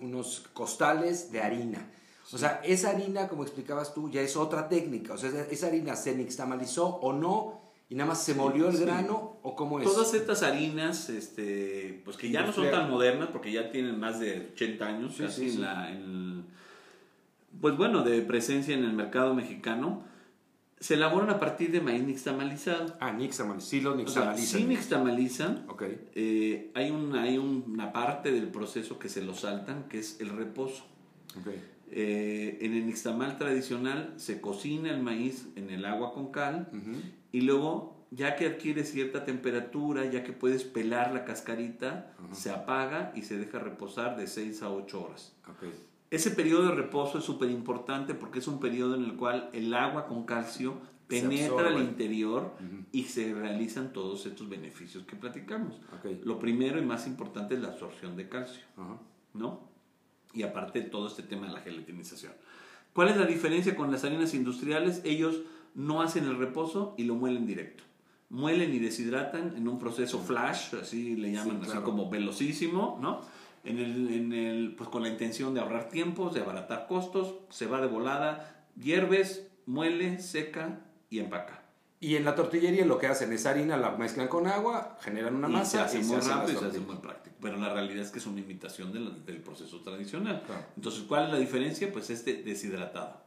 [0.00, 1.90] unos costales de harina.
[2.30, 5.14] O sea, esa harina, como explicabas tú, ya es otra técnica.
[5.14, 7.58] O sea, esa harina se nixtamalizó o no
[7.88, 8.84] y nada más se molió el sí.
[8.84, 9.86] grano o cómo es.
[9.86, 14.20] Todas estas harinas, este, pues que ya no son tan modernas, porque ya tienen más
[14.20, 15.58] de 80 años, Sí, casi sí, en sí.
[15.58, 16.44] la, en-
[17.62, 20.02] pues bueno, de presencia en el mercado mexicano,
[20.80, 22.96] se elaboran a partir de maíz nixtamalizado.
[23.00, 23.60] Ah, nixtamal.
[23.60, 24.60] Sí, lo O sea, nixtamalizan.
[24.60, 25.82] sí nixtamalizan, Ok.
[26.14, 30.28] eh, hay, una, hay una parte del proceso que se lo saltan, que es el
[30.30, 30.84] reposo.
[31.40, 31.48] Ok.
[31.90, 36.68] Eh, en el nixtamal tradicional se cocina el maíz en el agua con cal,
[37.32, 43.12] y luego, ya que adquiere cierta temperatura, ya que puedes pelar la cascarita, se apaga
[43.16, 45.34] y se deja reposar de 6 a 8 horas.
[45.48, 45.64] Ok.
[46.10, 49.74] Ese periodo de reposo es súper importante porque es un periodo en el cual el
[49.74, 52.52] agua con calcio penetra al interior
[52.92, 55.74] y se realizan todos estos beneficios que platicamos.
[55.98, 56.24] Ok.
[56.24, 58.62] Lo primero y más importante es la absorción de calcio.
[59.34, 59.60] ¿no?
[60.34, 62.32] Y aparte todo este tema de la gelatinización.
[62.92, 65.00] ¿Cuál es la diferencia con las harinas industriales?
[65.04, 65.42] Ellos
[65.74, 67.84] no hacen el reposo y lo muelen directo.
[68.30, 73.22] Muelen y deshidratan en un proceso flash, así le llaman, Sí, así como velocísimo, ¿no?
[73.68, 77.66] En el, en el, pues con la intención de ahorrar tiempos, de abaratar costos, se
[77.66, 81.62] va de volada, hierves, muele, seca y empaca.
[82.00, 85.48] Y en la tortillería lo que hacen es harina, la mezclan con agua, generan una
[85.48, 87.36] y masa se hace y muy las rápido y se hace muy práctico.
[87.42, 90.42] Pero la realidad es que es una imitación del, del proceso tradicional.
[90.46, 90.64] Claro.
[90.76, 91.92] Entonces, ¿cuál es la diferencia?
[91.92, 93.20] Pues este deshidratado.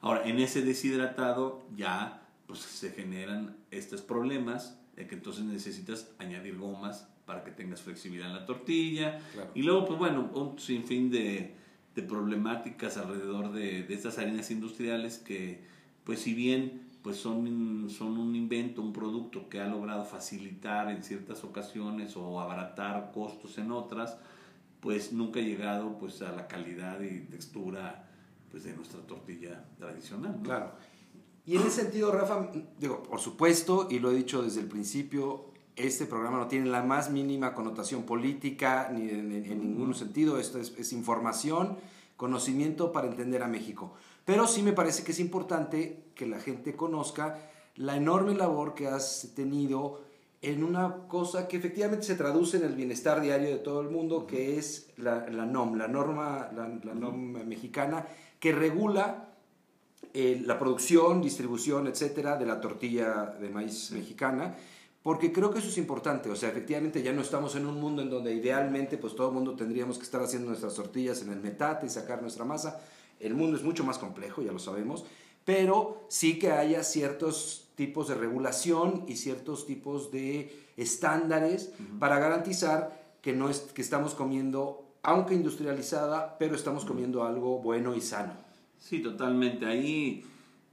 [0.00, 6.58] Ahora, en ese deshidratado ya pues, se generan estos problemas de que entonces necesitas añadir
[6.58, 9.20] gomas para que tengas flexibilidad en la tortilla.
[9.32, 9.50] Claro.
[9.54, 11.54] Y luego, pues bueno, un sinfín de,
[11.94, 15.62] de problemáticas alrededor de, de estas harinas industriales que,
[16.02, 21.04] pues si bien pues son, son un invento, un producto que ha logrado facilitar en
[21.04, 24.18] ciertas ocasiones o abaratar costos en otras,
[24.80, 28.08] pues nunca ha llegado pues a la calidad y textura
[28.50, 30.32] pues de nuestra tortilla tradicional.
[30.38, 30.42] ¿no?
[30.42, 30.72] Claro.
[31.46, 35.49] Y en ese sentido, Rafa, digo, por supuesto, y lo he dicho desde el principio,
[35.86, 40.38] este programa no tiene la más mínima connotación política ni en, en- en ningún sentido.
[40.38, 41.76] Esto es, es información,
[42.16, 43.92] conocimiento para entender a México.
[44.24, 47.38] Pero sí me parece que es importante que la gente conozca
[47.76, 50.02] la enorme labor que has tenido
[50.42, 54.26] en una cosa que efectivamente se traduce en el bienestar diario de todo el mundo,
[54.26, 58.06] que es la, la NOM, la norma, la, la NOM mexicana,
[58.38, 59.28] que regula
[60.14, 64.56] eh, la producción, distribución, etcétera, de la tortilla de maíz mexicana,
[65.02, 66.30] porque creo que eso es importante.
[66.30, 69.34] O sea, efectivamente ya no estamos en un mundo en donde idealmente pues todo el
[69.34, 72.80] mundo tendríamos que estar haciendo nuestras tortillas en el metate y sacar nuestra masa.
[73.18, 75.04] El mundo es mucho más complejo, ya lo sabemos,
[75.44, 83.00] pero sí que haya ciertos tipos de regulación y ciertos tipos de estándares para garantizar
[83.22, 88.34] que, no es, que estamos comiendo, aunque industrializada, pero estamos comiendo algo bueno y sano.
[88.78, 89.66] Sí, totalmente.
[89.66, 90.24] Ahí,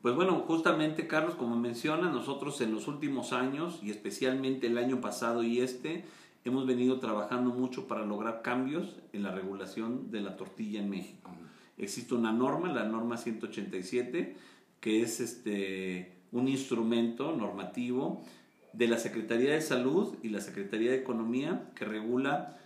[0.08, 5.02] pues bueno, justamente Carlos, como menciona, nosotros en los últimos años y especialmente el año
[5.02, 6.06] pasado y este,
[6.46, 11.30] hemos venido trabajando mucho para lograr cambios en la regulación de la tortilla en México.
[11.78, 14.38] Existe una norma, la norma 187,
[14.80, 18.24] que es este, un instrumento normativo
[18.72, 22.58] de la Secretaría de Salud y la Secretaría de Economía que regula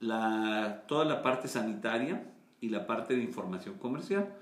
[0.00, 2.26] la, toda la parte sanitaria
[2.60, 4.34] y la parte de información comercial.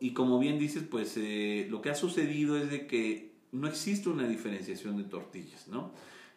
[0.00, 4.08] Y como bien dices, pues eh, lo que ha sucedido es de que no existe
[4.08, 5.92] una diferenciación de tortillas, ¿no?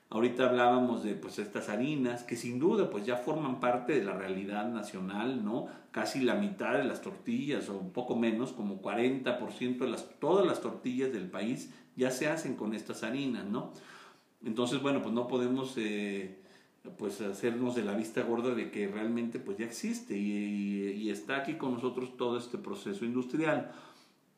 [0.10, 4.14] Ahorita hablábamos de pues estas harinas que sin duda pues ya forman parte de la
[4.14, 5.68] realidad nacional, ¿no?
[5.92, 10.46] Casi la mitad de las tortillas o un poco menos, como 40% de las todas
[10.46, 13.72] las tortillas del país ya se hacen con estas harinas, ¿no?
[14.44, 16.42] Entonces, bueno, pues no podemos eh,
[16.98, 21.56] pues hacernos de la vista gorda de que realmente pues ya existe y, está aquí
[21.56, 23.72] con nosotros todo este proceso industrial.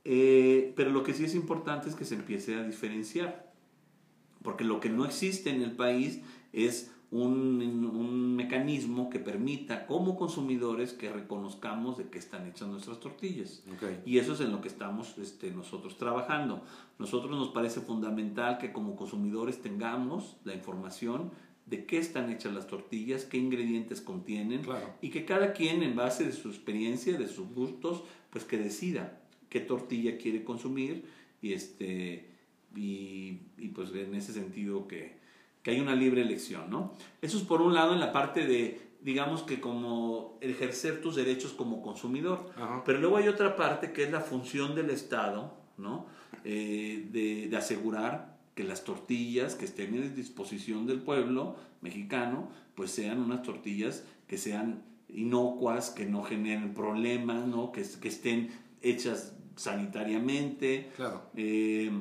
[0.06, 3.54] Eh, pero lo que sí es importante es que se empiece a diferenciar
[4.44, 6.22] porque lo que no existe en el país
[6.52, 13.00] es un, un, mecanismo que permita como consumidores que reconozcamos de qué están hechas nuestras
[13.00, 13.64] tortillas.
[14.04, 16.64] Y eso es en lo que estamos este, nosotros trabajando.
[16.98, 21.32] Nosotros nos parece fundamental que como consumidores tengamos la información
[21.66, 24.61] de qué están hechas las tortillas, qué ingredientes contienen
[25.01, 29.22] y que cada quien en base de su experiencia, de sus gustos, pues que decida
[29.49, 31.05] qué tortilla quiere consumir
[31.41, 32.30] y este
[32.76, 35.16] y, y pues en ese sentido que,
[35.61, 36.93] que, hay una libre elección, ¿no?
[37.22, 41.53] Eso es por un lado en la parte de, digamos que como ejercer tus derechos
[41.53, 42.49] como consumidor,
[42.84, 46.07] pero luego hay otra parte que es la función del Estado, ¿no?
[46.43, 52.91] Eh, de, de asegurar que las tortillas que estén en disposición del pueblo mexicano, pues
[52.91, 57.72] sean unas tortillas que sean inocuas, que no generen problemas, ¿no?
[57.72, 58.51] que, que estén
[58.82, 60.91] hechas sanitariamente.
[60.95, 61.24] Claro.
[61.36, 61.91] Eh,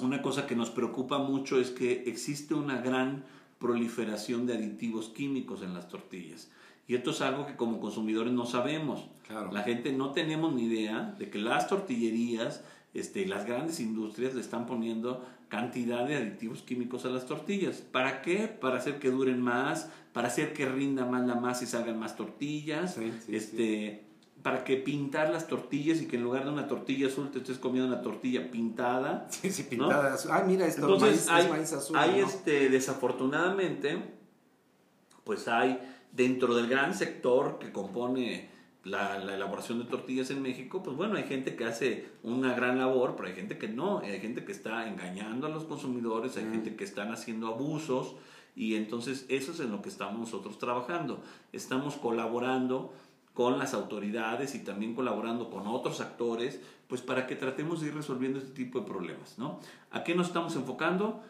[0.00, 3.24] una cosa que nos preocupa mucho es que existe una gran
[3.58, 6.50] proliferación de aditivos químicos en las tortillas.
[6.88, 9.06] Y esto es algo que como consumidores no sabemos.
[9.52, 12.64] La gente no tenemos ni idea de que las tortillerías,
[12.94, 17.78] este, las grandes industrias le están poniendo cantidad de aditivos químicos a las tortillas.
[17.78, 18.48] ¿Para qué?
[18.48, 22.16] Para hacer que duren más, para hacer que rinda más la masa y salgan más
[22.16, 22.96] tortillas.
[23.28, 24.04] este,
[24.42, 27.58] para que pintar las tortillas y que en lugar de una tortilla azul te estés
[27.58, 29.26] comiendo una tortilla pintada.
[29.30, 30.16] Sí, sí, pintada.
[30.30, 31.96] Ah, mira, esto Entonces, hay, azul.
[31.96, 34.02] Hay este, desafortunadamente,
[35.24, 35.78] pues hay
[36.12, 38.49] dentro del gran sector que compone
[38.84, 42.78] la, la, elaboración de tortillas en México, pues bueno, hay gente que hace una gran
[42.78, 46.44] labor, pero hay gente que no, hay gente que está engañando a los consumidores, hay
[46.44, 46.52] mm.
[46.52, 48.16] gente que están haciendo abusos
[48.56, 51.22] y entonces eso es en lo que estamos nosotros trabajando.
[51.52, 52.92] Estamos colaborando
[53.34, 57.94] con las autoridades y también colaborando con otros actores, pues para que tratemos de ir
[57.94, 59.60] resolviendo este tipo de problemas, ¿no?
[59.90, 61.22] ¿A qué nos estamos enfocando?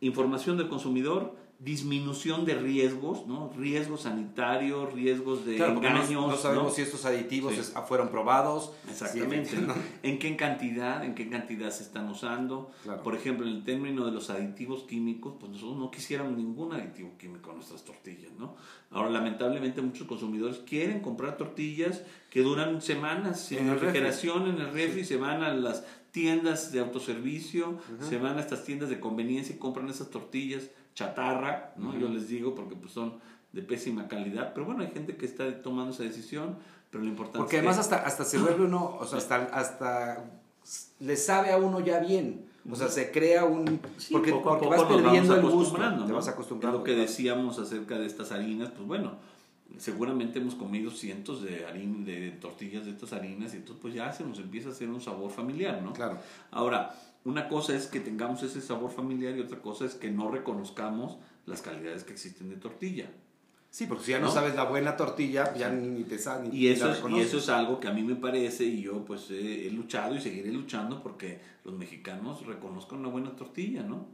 [0.00, 3.52] Información del consumidor, disminución de riesgos, ¿no?
[3.56, 6.08] Riesgos sanitarios, riesgos de engaños.
[6.10, 7.54] No, sabemos si estos aditivos
[7.88, 8.72] fueron probados.
[8.88, 9.50] Exactamente.
[10.04, 11.04] ¿En qué cantidad?
[11.04, 12.70] ¿En qué cantidad se están usando?
[13.02, 17.18] Por ejemplo, en el término de los aditivos químicos, pues nosotros no quisiéramos ningún aditivo
[17.18, 18.54] químico en nuestras tortillas, ¿no?
[18.92, 25.04] Ahora, lamentablemente, muchos consumidores quieren comprar tortillas que duran semanas en, refrigeración, en el refri,
[25.04, 29.58] se van a las tiendas de autoservicio, se van a estas tiendas de conveniencia y
[29.58, 31.96] compran esas tortillas chatarra, ¿no?
[31.96, 33.14] Yo les digo porque pues son
[33.52, 36.56] de pésima calidad, pero bueno, hay gente que está tomando esa decisión,
[36.90, 40.24] pero lo importante porque además hasta hasta se vuelve uno, o sea, hasta hasta
[40.98, 42.46] le sabe a uno ya bien.
[42.70, 43.80] O sea, se crea un...
[44.10, 46.78] porque, porque vas perdiendo el gusto, te vas acostumbrando.
[46.78, 49.12] Lo que decíamos acerca de estas harinas, pues bueno,
[49.78, 51.64] seguramente hemos comido cientos de
[52.04, 55.00] de tortillas de estas harinas y entonces pues ya se nos empieza a hacer un
[55.00, 55.94] sabor familiar, ¿no?
[55.94, 56.18] Claro.
[56.50, 56.94] Ahora,
[57.28, 61.18] una cosa es que tengamos ese sabor familiar y otra cosa es que no reconozcamos
[61.44, 63.10] las calidades que existen de tortilla.
[63.70, 66.52] Sí, porque si ya no, sabes la buena tortilla, ya ni, te sabes.
[66.54, 69.70] Y, eso y eso es algo que a mí me parece y yo pues he,
[69.70, 74.06] luchado y seguiré luchando porque los mexicanos reconozcan una buena tortilla, ¿no?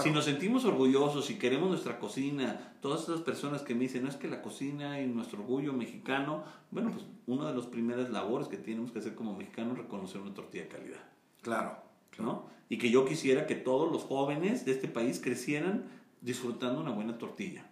[0.00, 4.08] Si nos sentimos orgullosos, y queremos nuestra cocina, todas esas personas que me dicen, no
[4.08, 8.46] es que la cocina y nuestro orgullo mexicano, bueno, pues una de las primeras labores
[8.46, 11.04] que tenemos que hacer como mexicanos es reconocer una tortilla de calidad.
[11.42, 11.91] Claro.
[12.18, 12.50] ¿No?
[12.68, 15.84] Y que yo quisiera que todos los jóvenes de este país crecieran
[16.20, 17.66] disfrutando una buena tortilla.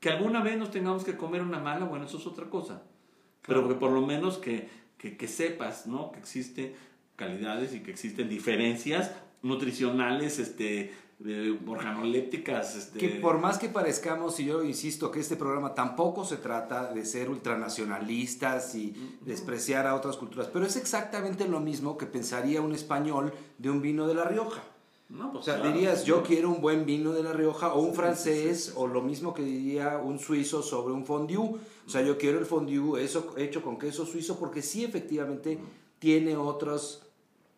[0.00, 2.82] Que alguna vez nos tengamos que comer una mala, bueno, eso es otra cosa.
[3.46, 4.68] Pero que por lo menos que,
[4.98, 6.12] que, que sepas, ¿no?
[6.12, 6.74] Que existen
[7.16, 12.76] calidades y que existen diferencias nutricionales, este, de organolépticas.
[12.76, 12.98] Este...
[12.98, 17.04] Que por más que parezcamos, y yo insisto que este programa tampoco se trata de
[17.04, 22.74] ser ultranacionalistas y despreciar a otras culturas, pero es exactamente lo mismo que pensaría un
[22.74, 24.62] español de un vino de La Rioja.
[25.08, 27.94] No, pues o sea, dirías, yo quiero un buen vino de La Rioja, o un
[27.94, 31.38] francés, o lo mismo que diría un suizo sobre un fondue.
[31.86, 35.60] O sea, yo quiero el fondue eso, hecho con queso suizo, porque sí, efectivamente,
[36.00, 37.02] tiene otros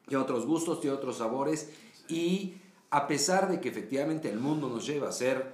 [0.08, 1.70] tiene otros gustos, tiene otros sabores
[2.08, 2.54] y
[2.90, 5.44] a pesar de que efectivamente el mundo nos lleva a ser,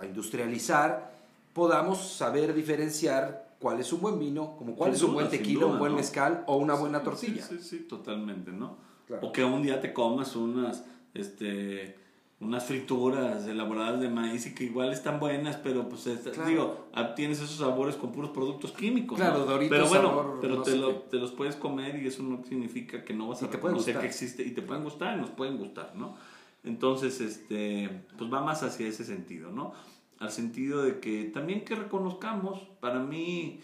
[0.00, 1.12] a, industrializar,
[1.52, 5.78] podamos saber diferenciar cuál es un buen vino, como cuál es un buen tequila, un
[5.78, 7.44] buen mezcal o una buena tortilla.
[7.44, 8.76] Sí, sí, sí, totalmente, ¿no?
[9.20, 10.84] O que un día te comas unas,
[11.14, 11.96] este,
[12.40, 16.08] unas frituras elaboradas de maíz y que igual están buenas, pero pues
[16.46, 19.18] digo, ah, tienes esos sabores con puros productos químicos.
[19.18, 23.04] Claro, Doritos, Pero bueno, pero te, lo, te, los puedes comer y eso no significa
[23.04, 25.94] que no vas a reconocer que existe y te pueden gustar y nos pueden gustar,
[25.96, 26.16] ¿no?
[26.62, 29.72] Entonces, este, pues va más hacia ese sentido, ¿no?
[30.20, 33.60] Al sentido de que también que reconozcamos, para mí,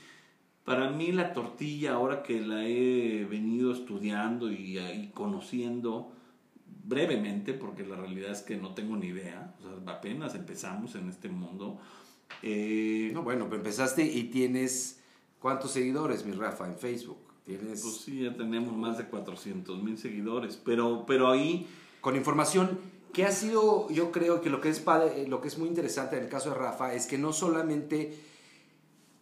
[0.64, 6.12] para mí la tortilla, ahora que la he venido estudiando y, y conociendo,
[6.85, 11.09] brevemente, porque la realidad es que no tengo ni idea, o sea, apenas empezamos en
[11.09, 11.78] este mundo.
[12.43, 15.01] Eh, no, bueno, pero empezaste y tienes,
[15.41, 17.18] ¿cuántos seguidores, mi Rafa, en Facebook?
[17.45, 17.82] ¿Tienes...
[17.82, 21.66] Pues sí, ya tenemos más de 400 mil seguidores, pero, pero ahí...
[22.01, 22.78] Con información
[23.14, 26.18] que ha sido, yo creo que lo que, es padre, lo que es muy interesante
[26.18, 28.14] en el caso de Rafa es que no solamente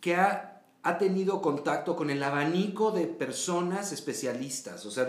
[0.00, 0.51] que ha
[0.84, 5.06] ha tenido contacto con el abanico de personas especialistas, o sea,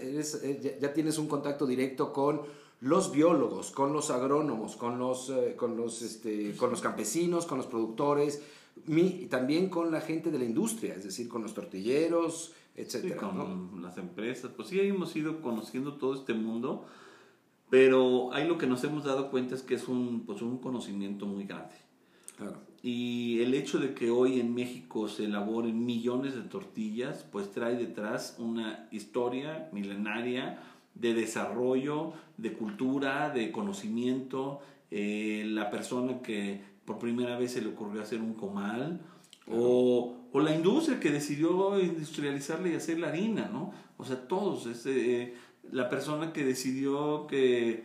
[0.00, 2.42] eh, ya tienes un contacto directo con
[2.80, 7.58] los biólogos, con los agrónomos, con los, eh, con los, este, con los campesinos, con
[7.58, 8.42] los productores,
[8.86, 13.16] y también con la gente de la industria, es decir, con los tortilleros, etcétera.
[13.16, 16.84] con las empresas, pues sí hemos ido conociendo todo este mundo,
[17.70, 21.24] pero ahí lo que nos hemos dado cuenta es que es un, pues un conocimiento
[21.24, 21.74] muy grande.
[22.36, 22.58] Claro.
[22.86, 27.74] Y el hecho de que hoy en México se elaboren millones de tortillas, pues trae
[27.74, 30.60] detrás una historia milenaria
[30.94, 34.60] de desarrollo, de cultura, de conocimiento.
[34.92, 39.00] Eh, la persona que por primera vez se le ocurrió hacer un comal,
[39.50, 43.72] o, o, la industria que decidió industrializarla y hacer la harina, ¿no?
[43.96, 45.34] O sea, todos, eh,
[45.72, 47.82] la persona que decidió que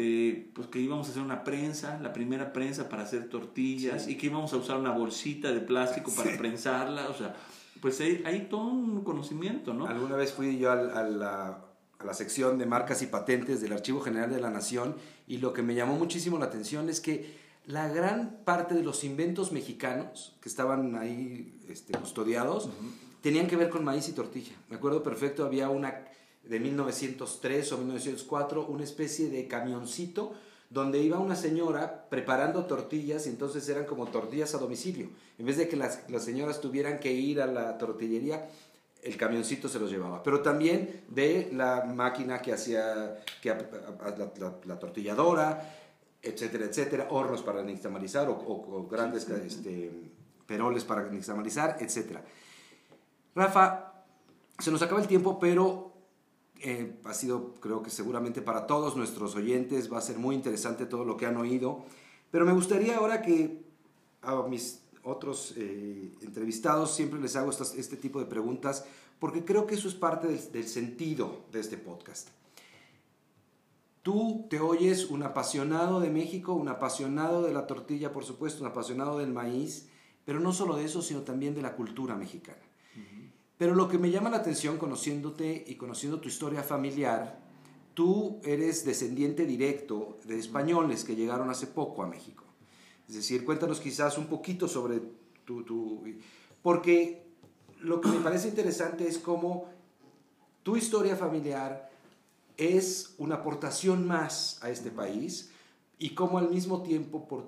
[0.00, 4.16] que, pues, que íbamos a hacer una prensa, la primera prensa para hacer tortillas y
[4.16, 7.36] que íbamos a usar una bolsita de plástico para prensarla, o sea,
[7.82, 9.86] pues hay, hay, todo un conocimiento, ¿no?
[9.86, 11.64] Alguna vez fui yo a, la,
[11.98, 14.96] a la sección de marcas y patentes del Archivo General de la Nación
[15.26, 19.04] y lo que me llamó muchísimo la atención es que la gran parte de los
[19.04, 22.70] inventos mexicanos que estaban ahí este, custodiados
[23.22, 24.52] tenían que ver con maíz y tortilla.
[24.70, 26.04] Me acuerdo perfecto, había una
[26.42, 30.34] de 1903 o 1904, una especie de camioncito
[30.70, 35.10] donde iba una señora preparando tortillas y entonces eran como tortillas a domicilio.
[35.36, 38.48] En vez de que las, señoras tuvieran que ir a la tortillería,
[39.02, 40.22] el camioncito se los llevaba.
[40.22, 45.76] Pero también de la máquina que hacía que, la, tortilladora,
[46.22, 49.90] etcétera, etcétera, hornos para nixtamalizar o, o, grandes este,
[50.46, 52.22] peroles para nixtamalizar, etcétera.
[53.34, 54.04] Rafa,
[54.56, 55.89] se nos acaba el tiempo, pero
[56.62, 60.86] eh, ha sido, creo que seguramente para todos nuestros oyentes va a ser muy interesante
[60.86, 61.84] todo lo que han oído.
[62.30, 63.62] Pero me gustaría ahora que
[64.22, 68.84] a mis otros eh, entrevistados siempre les hago este tipo de preguntas
[69.18, 72.28] porque creo que eso es parte del, del sentido de este podcast.
[74.02, 78.70] Tú te oyes un apasionado de México, un apasionado de la tortilla, por supuesto, un
[78.70, 79.88] apasionado del maíz,
[80.24, 82.69] pero no solo de eso, sino también de la cultura mexicana.
[83.60, 87.38] Pero lo que me llama la atención conociéndote y conociendo tu historia familiar,
[87.92, 92.42] tú eres descendiente directo de españoles que llegaron hace poco a México.
[93.06, 95.02] Es decir, cuéntanos quizás un poquito sobre
[95.44, 95.62] tu...
[95.62, 96.02] tu
[96.62, 97.22] porque
[97.82, 99.68] lo que me parece interesante es cómo
[100.62, 101.90] tu historia familiar
[102.56, 105.50] es una aportación más a este país
[105.98, 107.46] y cómo al mismo tiempo por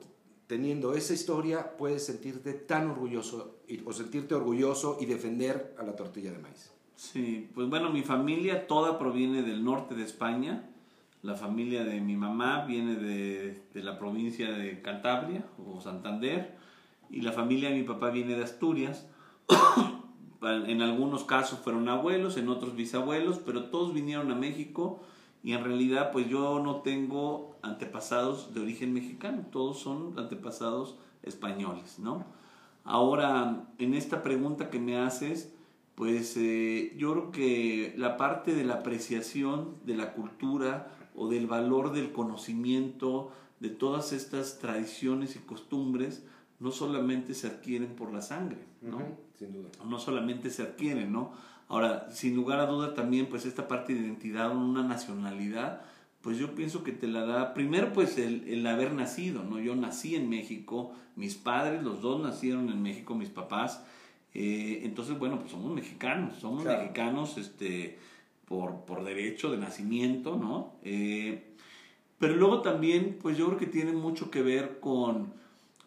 [0.52, 6.30] teniendo esa historia, puedes sentirte tan orgulloso o sentirte orgulloso y defender a la tortilla
[6.30, 6.70] de maíz.
[6.94, 10.68] Sí, pues bueno, mi familia toda proviene del norte de España.
[11.22, 16.54] La familia de mi mamá viene de, de la provincia de Cantabria o Santander
[17.08, 19.06] y la familia de mi papá viene de Asturias.
[20.42, 25.00] en algunos casos fueron abuelos, en otros bisabuelos, pero todos vinieron a México
[25.42, 31.98] y en realidad pues yo no tengo antepasados de origen mexicano, todos son antepasados españoles,
[31.98, 32.24] ¿no?
[32.84, 35.52] Ahora, en esta pregunta que me haces,
[35.94, 41.46] pues eh, yo creo que la parte de la apreciación de la cultura o del
[41.46, 43.30] valor del conocimiento
[43.60, 46.24] de todas estas tradiciones y costumbres
[46.58, 48.98] no solamente se adquieren por la sangre, ¿no?
[49.38, 49.68] sin duda.
[49.84, 51.32] No solamente se adquieren, ¿no?
[51.72, 55.80] Ahora, sin lugar a duda también, pues esta parte de identidad, una nacionalidad,
[56.20, 59.58] pues yo pienso que te la da, primero pues el, el, haber nacido, ¿no?
[59.58, 63.82] Yo nací en México, mis padres, los dos nacieron en México, mis papás,
[64.34, 67.98] eh, entonces bueno, pues somos mexicanos, somos mexicanos, este,
[68.44, 70.74] por, por derecho de nacimiento, ¿no?
[70.84, 71.54] Eh,
[72.18, 75.32] pero luego también, pues yo creo que tiene mucho que ver con,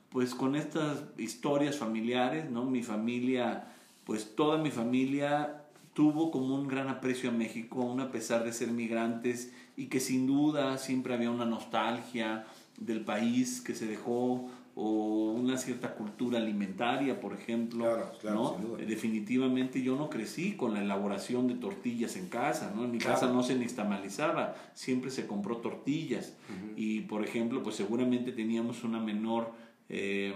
[0.10, 2.66] pues con estas historias familiares, ¿no?
[2.66, 3.68] Mi familia,
[4.04, 5.62] pues toda mi familia
[5.96, 10.00] tuvo como un gran aprecio a México, aún a pesar de ser migrantes, y que
[10.00, 12.46] sin duda siempre había una nostalgia
[12.78, 17.86] del país que se dejó o una cierta cultura alimentaria, por ejemplo.
[17.86, 18.68] Claro, claro, ¿no?
[18.68, 18.84] duda.
[18.86, 22.84] Definitivamente yo no crecí con la elaboración de tortillas en casa, ¿no?
[22.84, 23.14] En mi Claro.
[23.14, 26.34] casa no se nixtamalizaba, siempre se compró tortillas.
[26.76, 29.54] Y, por ejemplo, pues seguramente teníamos una menor...
[29.88, 30.34] eh,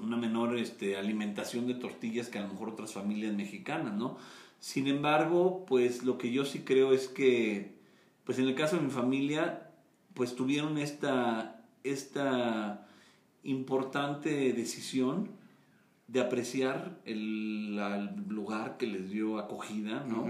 [0.00, 4.16] una menor este, alimentación de tortillas que a lo mejor otras familias mexicanas, ¿no?
[4.60, 7.76] Sin embargo, pues lo que yo sí creo es que,
[8.24, 9.70] pues en el caso de mi familia,
[10.14, 12.86] pues tuvieron esta, esta
[13.44, 15.30] importante decisión
[16.08, 17.76] de apreciar el,
[18.28, 20.26] lugar que les dio acogida, ¿no?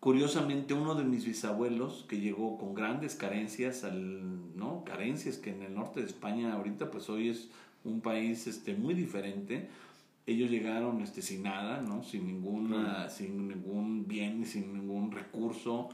[0.00, 4.82] Curiosamente, uno de mis bisabuelos, que llegó con grandes carencias, al, ¿no?
[4.84, 7.50] carencias que en el norte de España ahorita, pues hoy es
[7.84, 9.68] un país este, muy diferente.
[10.30, 12.04] Ellos llegaron este, sin nada, ¿no?
[12.04, 15.88] sin, ninguna, sin ningún bien, sin ningún recurso.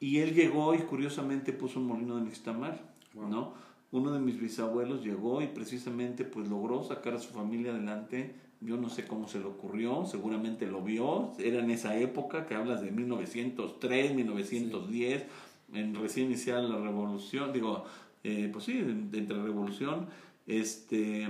[0.00, 2.80] Y él llegó y curiosamente puso un molino de nixtamal,
[3.12, 3.28] Wow.
[3.28, 3.54] ¿no?
[3.92, 8.34] Uno de mis bisabuelos llegó y precisamente pues logró sacar a su familia adelante.
[8.62, 11.32] Yo no sé cómo se le ocurrió, seguramente lo vio.
[11.38, 15.24] Era en esa época que hablas de 1903, 1910,
[15.74, 17.84] en recién iniciada la revolución, digo,
[18.24, 20.06] eh, pues sí, entre revolución,
[20.46, 21.28] este,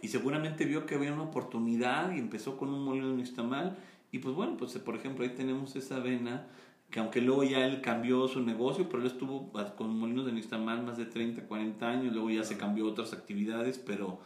[0.00, 3.76] y seguramente vio que había una oportunidad y empezó con un molino de nixtamal.
[4.12, 6.46] Y pues bueno, pues por ejemplo ahí tenemos esa avena
[6.90, 10.82] que aunque luego ya él cambió su negocio, pero él estuvo con molinos de nixtamal
[10.82, 14.20] más de 30, 40 años, luego ya se cambió a otras actividades, pero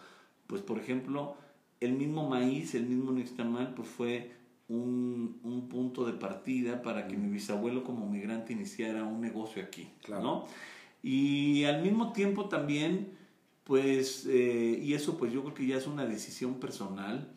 [0.46, 1.34] pues por ejemplo,
[1.80, 4.30] el mismo maíz, el mismo nixtamal, pues fue
[4.68, 9.88] un, un punto de partida para que mi bisabuelo como migrante iniciara un negocio aquí,
[10.02, 10.22] Claro.
[10.22, 10.44] ¿no?
[11.02, 13.08] Y al mismo tiempo también,
[13.64, 17.32] pues, eh, y eso pues yo creo que ya es una decisión personal,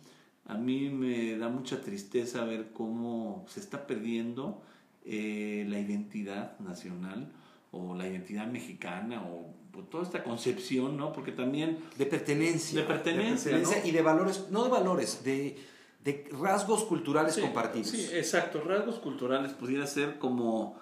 [0.46, 4.62] a mí me da mucha tristeza ver cómo se está perdiendo
[5.06, 7.32] eh, la identidad nacional
[7.72, 9.54] o la identidad mexicana o
[9.92, 11.12] toda esta concepción, ¿no?
[11.12, 12.82] Porque también De pertenencia.
[12.82, 13.70] De pertenencia, ¿no?
[13.84, 15.58] y de valores, no de valores, de,
[16.04, 17.90] de rasgos culturales Sí, compartidos.
[17.90, 18.62] Sí, exacto.
[18.62, 20.80] Rasgos culturales pudiera ser como...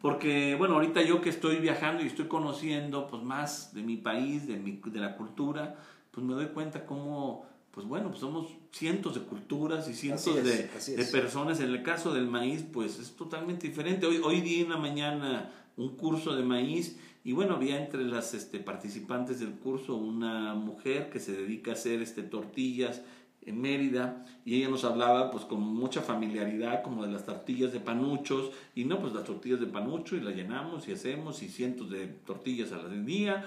[0.00, 4.46] Porque, bueno, ahorita yo que estoy viajando y estoy conociendo pues más de mi país,
[4.46, 5.76] de, mi, de la cultura,
[6.10, 10.96] pues me doy cuenta cómo, pues bueno, pues somos cientos de culturas y cientos es,
[10.96, 11.60] de, personas.
[11.60, 14.06] En el caso del maíz, pues es totalmente diferente.
[14.06, 18.34] Hoy, hoy di en la mañana un curso de maíz y bueno, había entre las
[18.34, 23.02] este, participantes del curso una mujer que se dedica a hacer este, tortillas
[23.46, 27.80] en Mérida y ella nos hablaba pues con mucha familiaridad como de las tortillas de
[27.80, 31.88] panuchos y no pues las tortillas de panucho y las llenamos y hacemos y cientos
[31.90, 33.44] de tortillas al día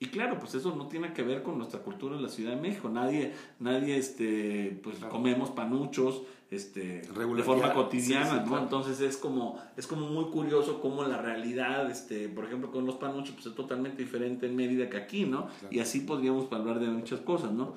[0.00, 2.60] y claro pues eso no tiene que ver con nuestra cultura en la Ciudad de
[2.60, 5.12] México nadie nadie este pues Claro.
[5.12, 8.46] comemos panuchos este Regular- de forma cotidiana sí, sí, ¿no?
[8.48, 8.62] claro.
[8.64, 12.96] entonces es como es como muy curioso cómo la realidad este por ejemplo con los
[12.96, 15.68] panuchos pues es totalmente diferente en Mérida que aquí no Claro.
[15.70, 17.74] y así podríamos hablar de muchas cosas no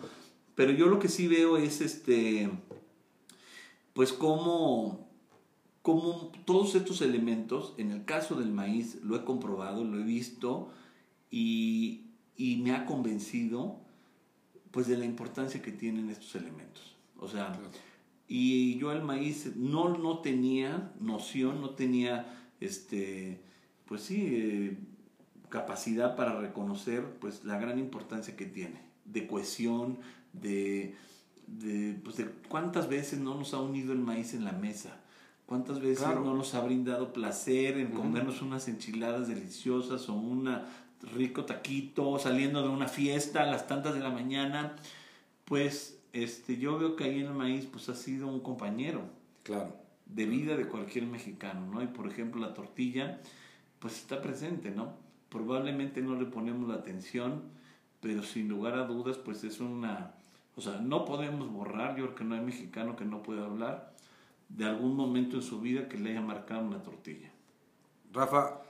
[0.56, 2.50] pero yo lo que sí veo es este
[3.94, 5.08] pues cómo
[5.82, 10.72] cómo todos estos elementos en el caso del maíz lo he comprobado lo he visto
[11.30, 12.02] y,
[12.38, 13.78] y me ha convencido
[14.72, 17.70] pues de la importancia que tienen estos elementos o sea Claro.
[18.28, 22.26] y yo el maíz no, no tenía noción, no tenía,
[22.60, 23.40] este,
[23.86, 24.78] pues sí, eh,
[25.50, 30.00] capacidad para reconocer pues la gran importancia que tiene, de cohesión,
[30.42, 30.96] de,
[31.48, 34.98] de, pues, de cuántas veces no nos ha unido el maíz en la mesa,
[35.46, 36.22] cuántas veces Claro.
[36.24, 40.50] no nos ha brindado placer en comernos unas enchiladas deliciosas o un
[41.16, 44.76] rico taquito saliendo de una fiesta a las tantas de la mañana,
[45.46, 49.02] pues este, yo veo que ahí en el maíz pues ha sido un compañero
[49.44, 49.76] Claro.
[50.08, 51.84] de vida de cualquier mexicano, ¿no?
[51.84, 53.20] Y por ejemplo la tortilla
[53.80, 54.94] pues está presente, ¿no?
[55.30, 57.44] Probablemente no le ponemos la atención,
[58.00, 60.14] pero sin lugar a dudas pues es una,
[60.56, 63.94] o sea, no podemos borrar, yo creo que no hay mexicano que no pueda hablar
[64.50, 67.32] de algún momento en su vida que le haya marcado una tortilla.
[68.14, 68.62] Rafa,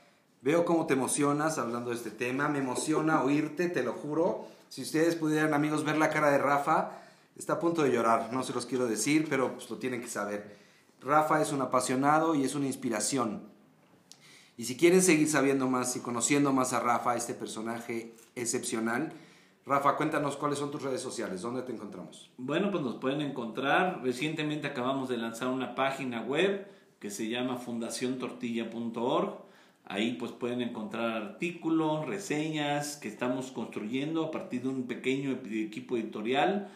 [0.42, 2.48] veo cómo te emocionas hablando de este tema.
[2.48, 4.48] Me emociona oírte, te lo juro.
[4.70, 6.92] Si ustedes pudieran, amigos, ver la cara de Rafa,
[7.36, 8.34] está a punto de llorar.
[8.34, 10.58] No se los quiero decir, pero pues, lo tienen que saber.
[11.02, 13.44] Rafa es un apasionado y es una inspiración.
[14.58, 19.12] Y si quieren seguir sabiendo más y conociendo más a Rafa, este personaje excepcional,
[19.68, 22.30] Rafa, cuéntanos cuáles son tus redes sociales, dónde te encontramos.
[22.38, 24.02] Bueno, pues nos pueden encontrar.
[24.04, 26.68] Recientemente acabamos de lanzar una página web
[27.00, 29.46] que se llama fundaciontortilla.org.
[29.86, 35.98] Ahí pues pueden encontrar artículos, reseñas que estamos construyendo a partir de un pequeño equipo
[35.98, 36.70] editorial,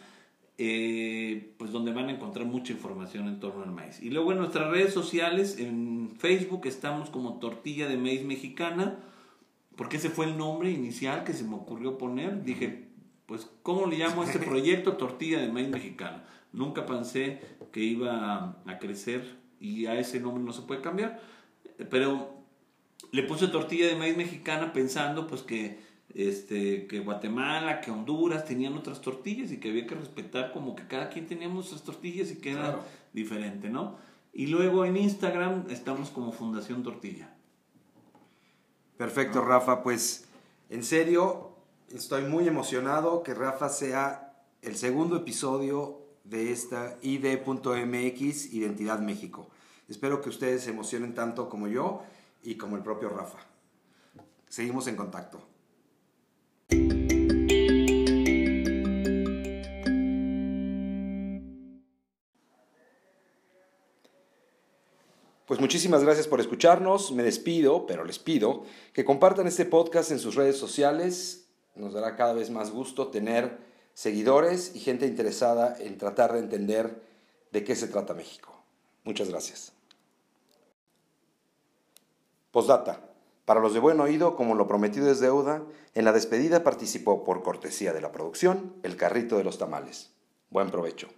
[0.58, 4.02] eh, pues donde van a encontrar mucha información en torno al maíz.
[4.02, 8.98] Y luego en nuestras redes sociales, en Facebook estamos como Tortilla de Maíz Mexicana,
[9.80, 12.44] porque ese fue el nombre inicial que se me ocurrió poner.
[12.44, 12.88] Dije,
[13.24, 14.98] pues, ¿cómo le llamo a este proyecto?
[14.98, 16.22] Tortilla de Maíz Mexicana.
[16.52, 17.40] Nunca pensé
[17.72, 21.22] que iba a crecer y a ese nombre no se puede cambiar,
[21.88, 22.44] pero
[23.10, 25.78] le puse tortilla de maíz mexicana pensando pues que
[26.14, 30.86] este que Guatemala, que Honduras tenían otras tortillas y que había que respetar como que
[30.86, 32.80] cada quien teníamos nuestras tortillas y que era
[33.14, 33.96] diferente, ¿no?
[34.34, 37.34] Y luego en Instagram estamos como Fundación Tortilla.
[39.00, 40.26] Perfecto, Rafa, pues
[40.68, 41.52] en serio
[41.88, 49.48] estoy muy emocionado que Rafa sea el segundo episodio de esta ID.mx Identidad México.
[49.88, 52.02] Espero que ustedes se emocionen tanto como yo
[52.42, 53.38] y como el propio Rafa.
[54.50, 55.40] Seguimos en contacto.
[65.50, 67.10] Pues muchísimas gracias por escucharnos.
[67.10, 71.48] Me despido, pero les pido que compartan este podcast en sus redes sociales.
[71.74, 73.58] Nos dará cada vez más gusto tener
[73.92, 77.02] seguidores y gente interesada en tratar de entender
[77.50, 78.62] de qué se trata México.
[79.02, 79.72] Muchas gracias.
[82.52, 83.10] Postdata.
[83.44, 87.42] Para los de buen oído, como lo prometido es deuda, en la despedida participó por
[87.42, 90.12] cortesía de la producción el carrito de los tamales.
[90.48, 91.08] Buen provecho.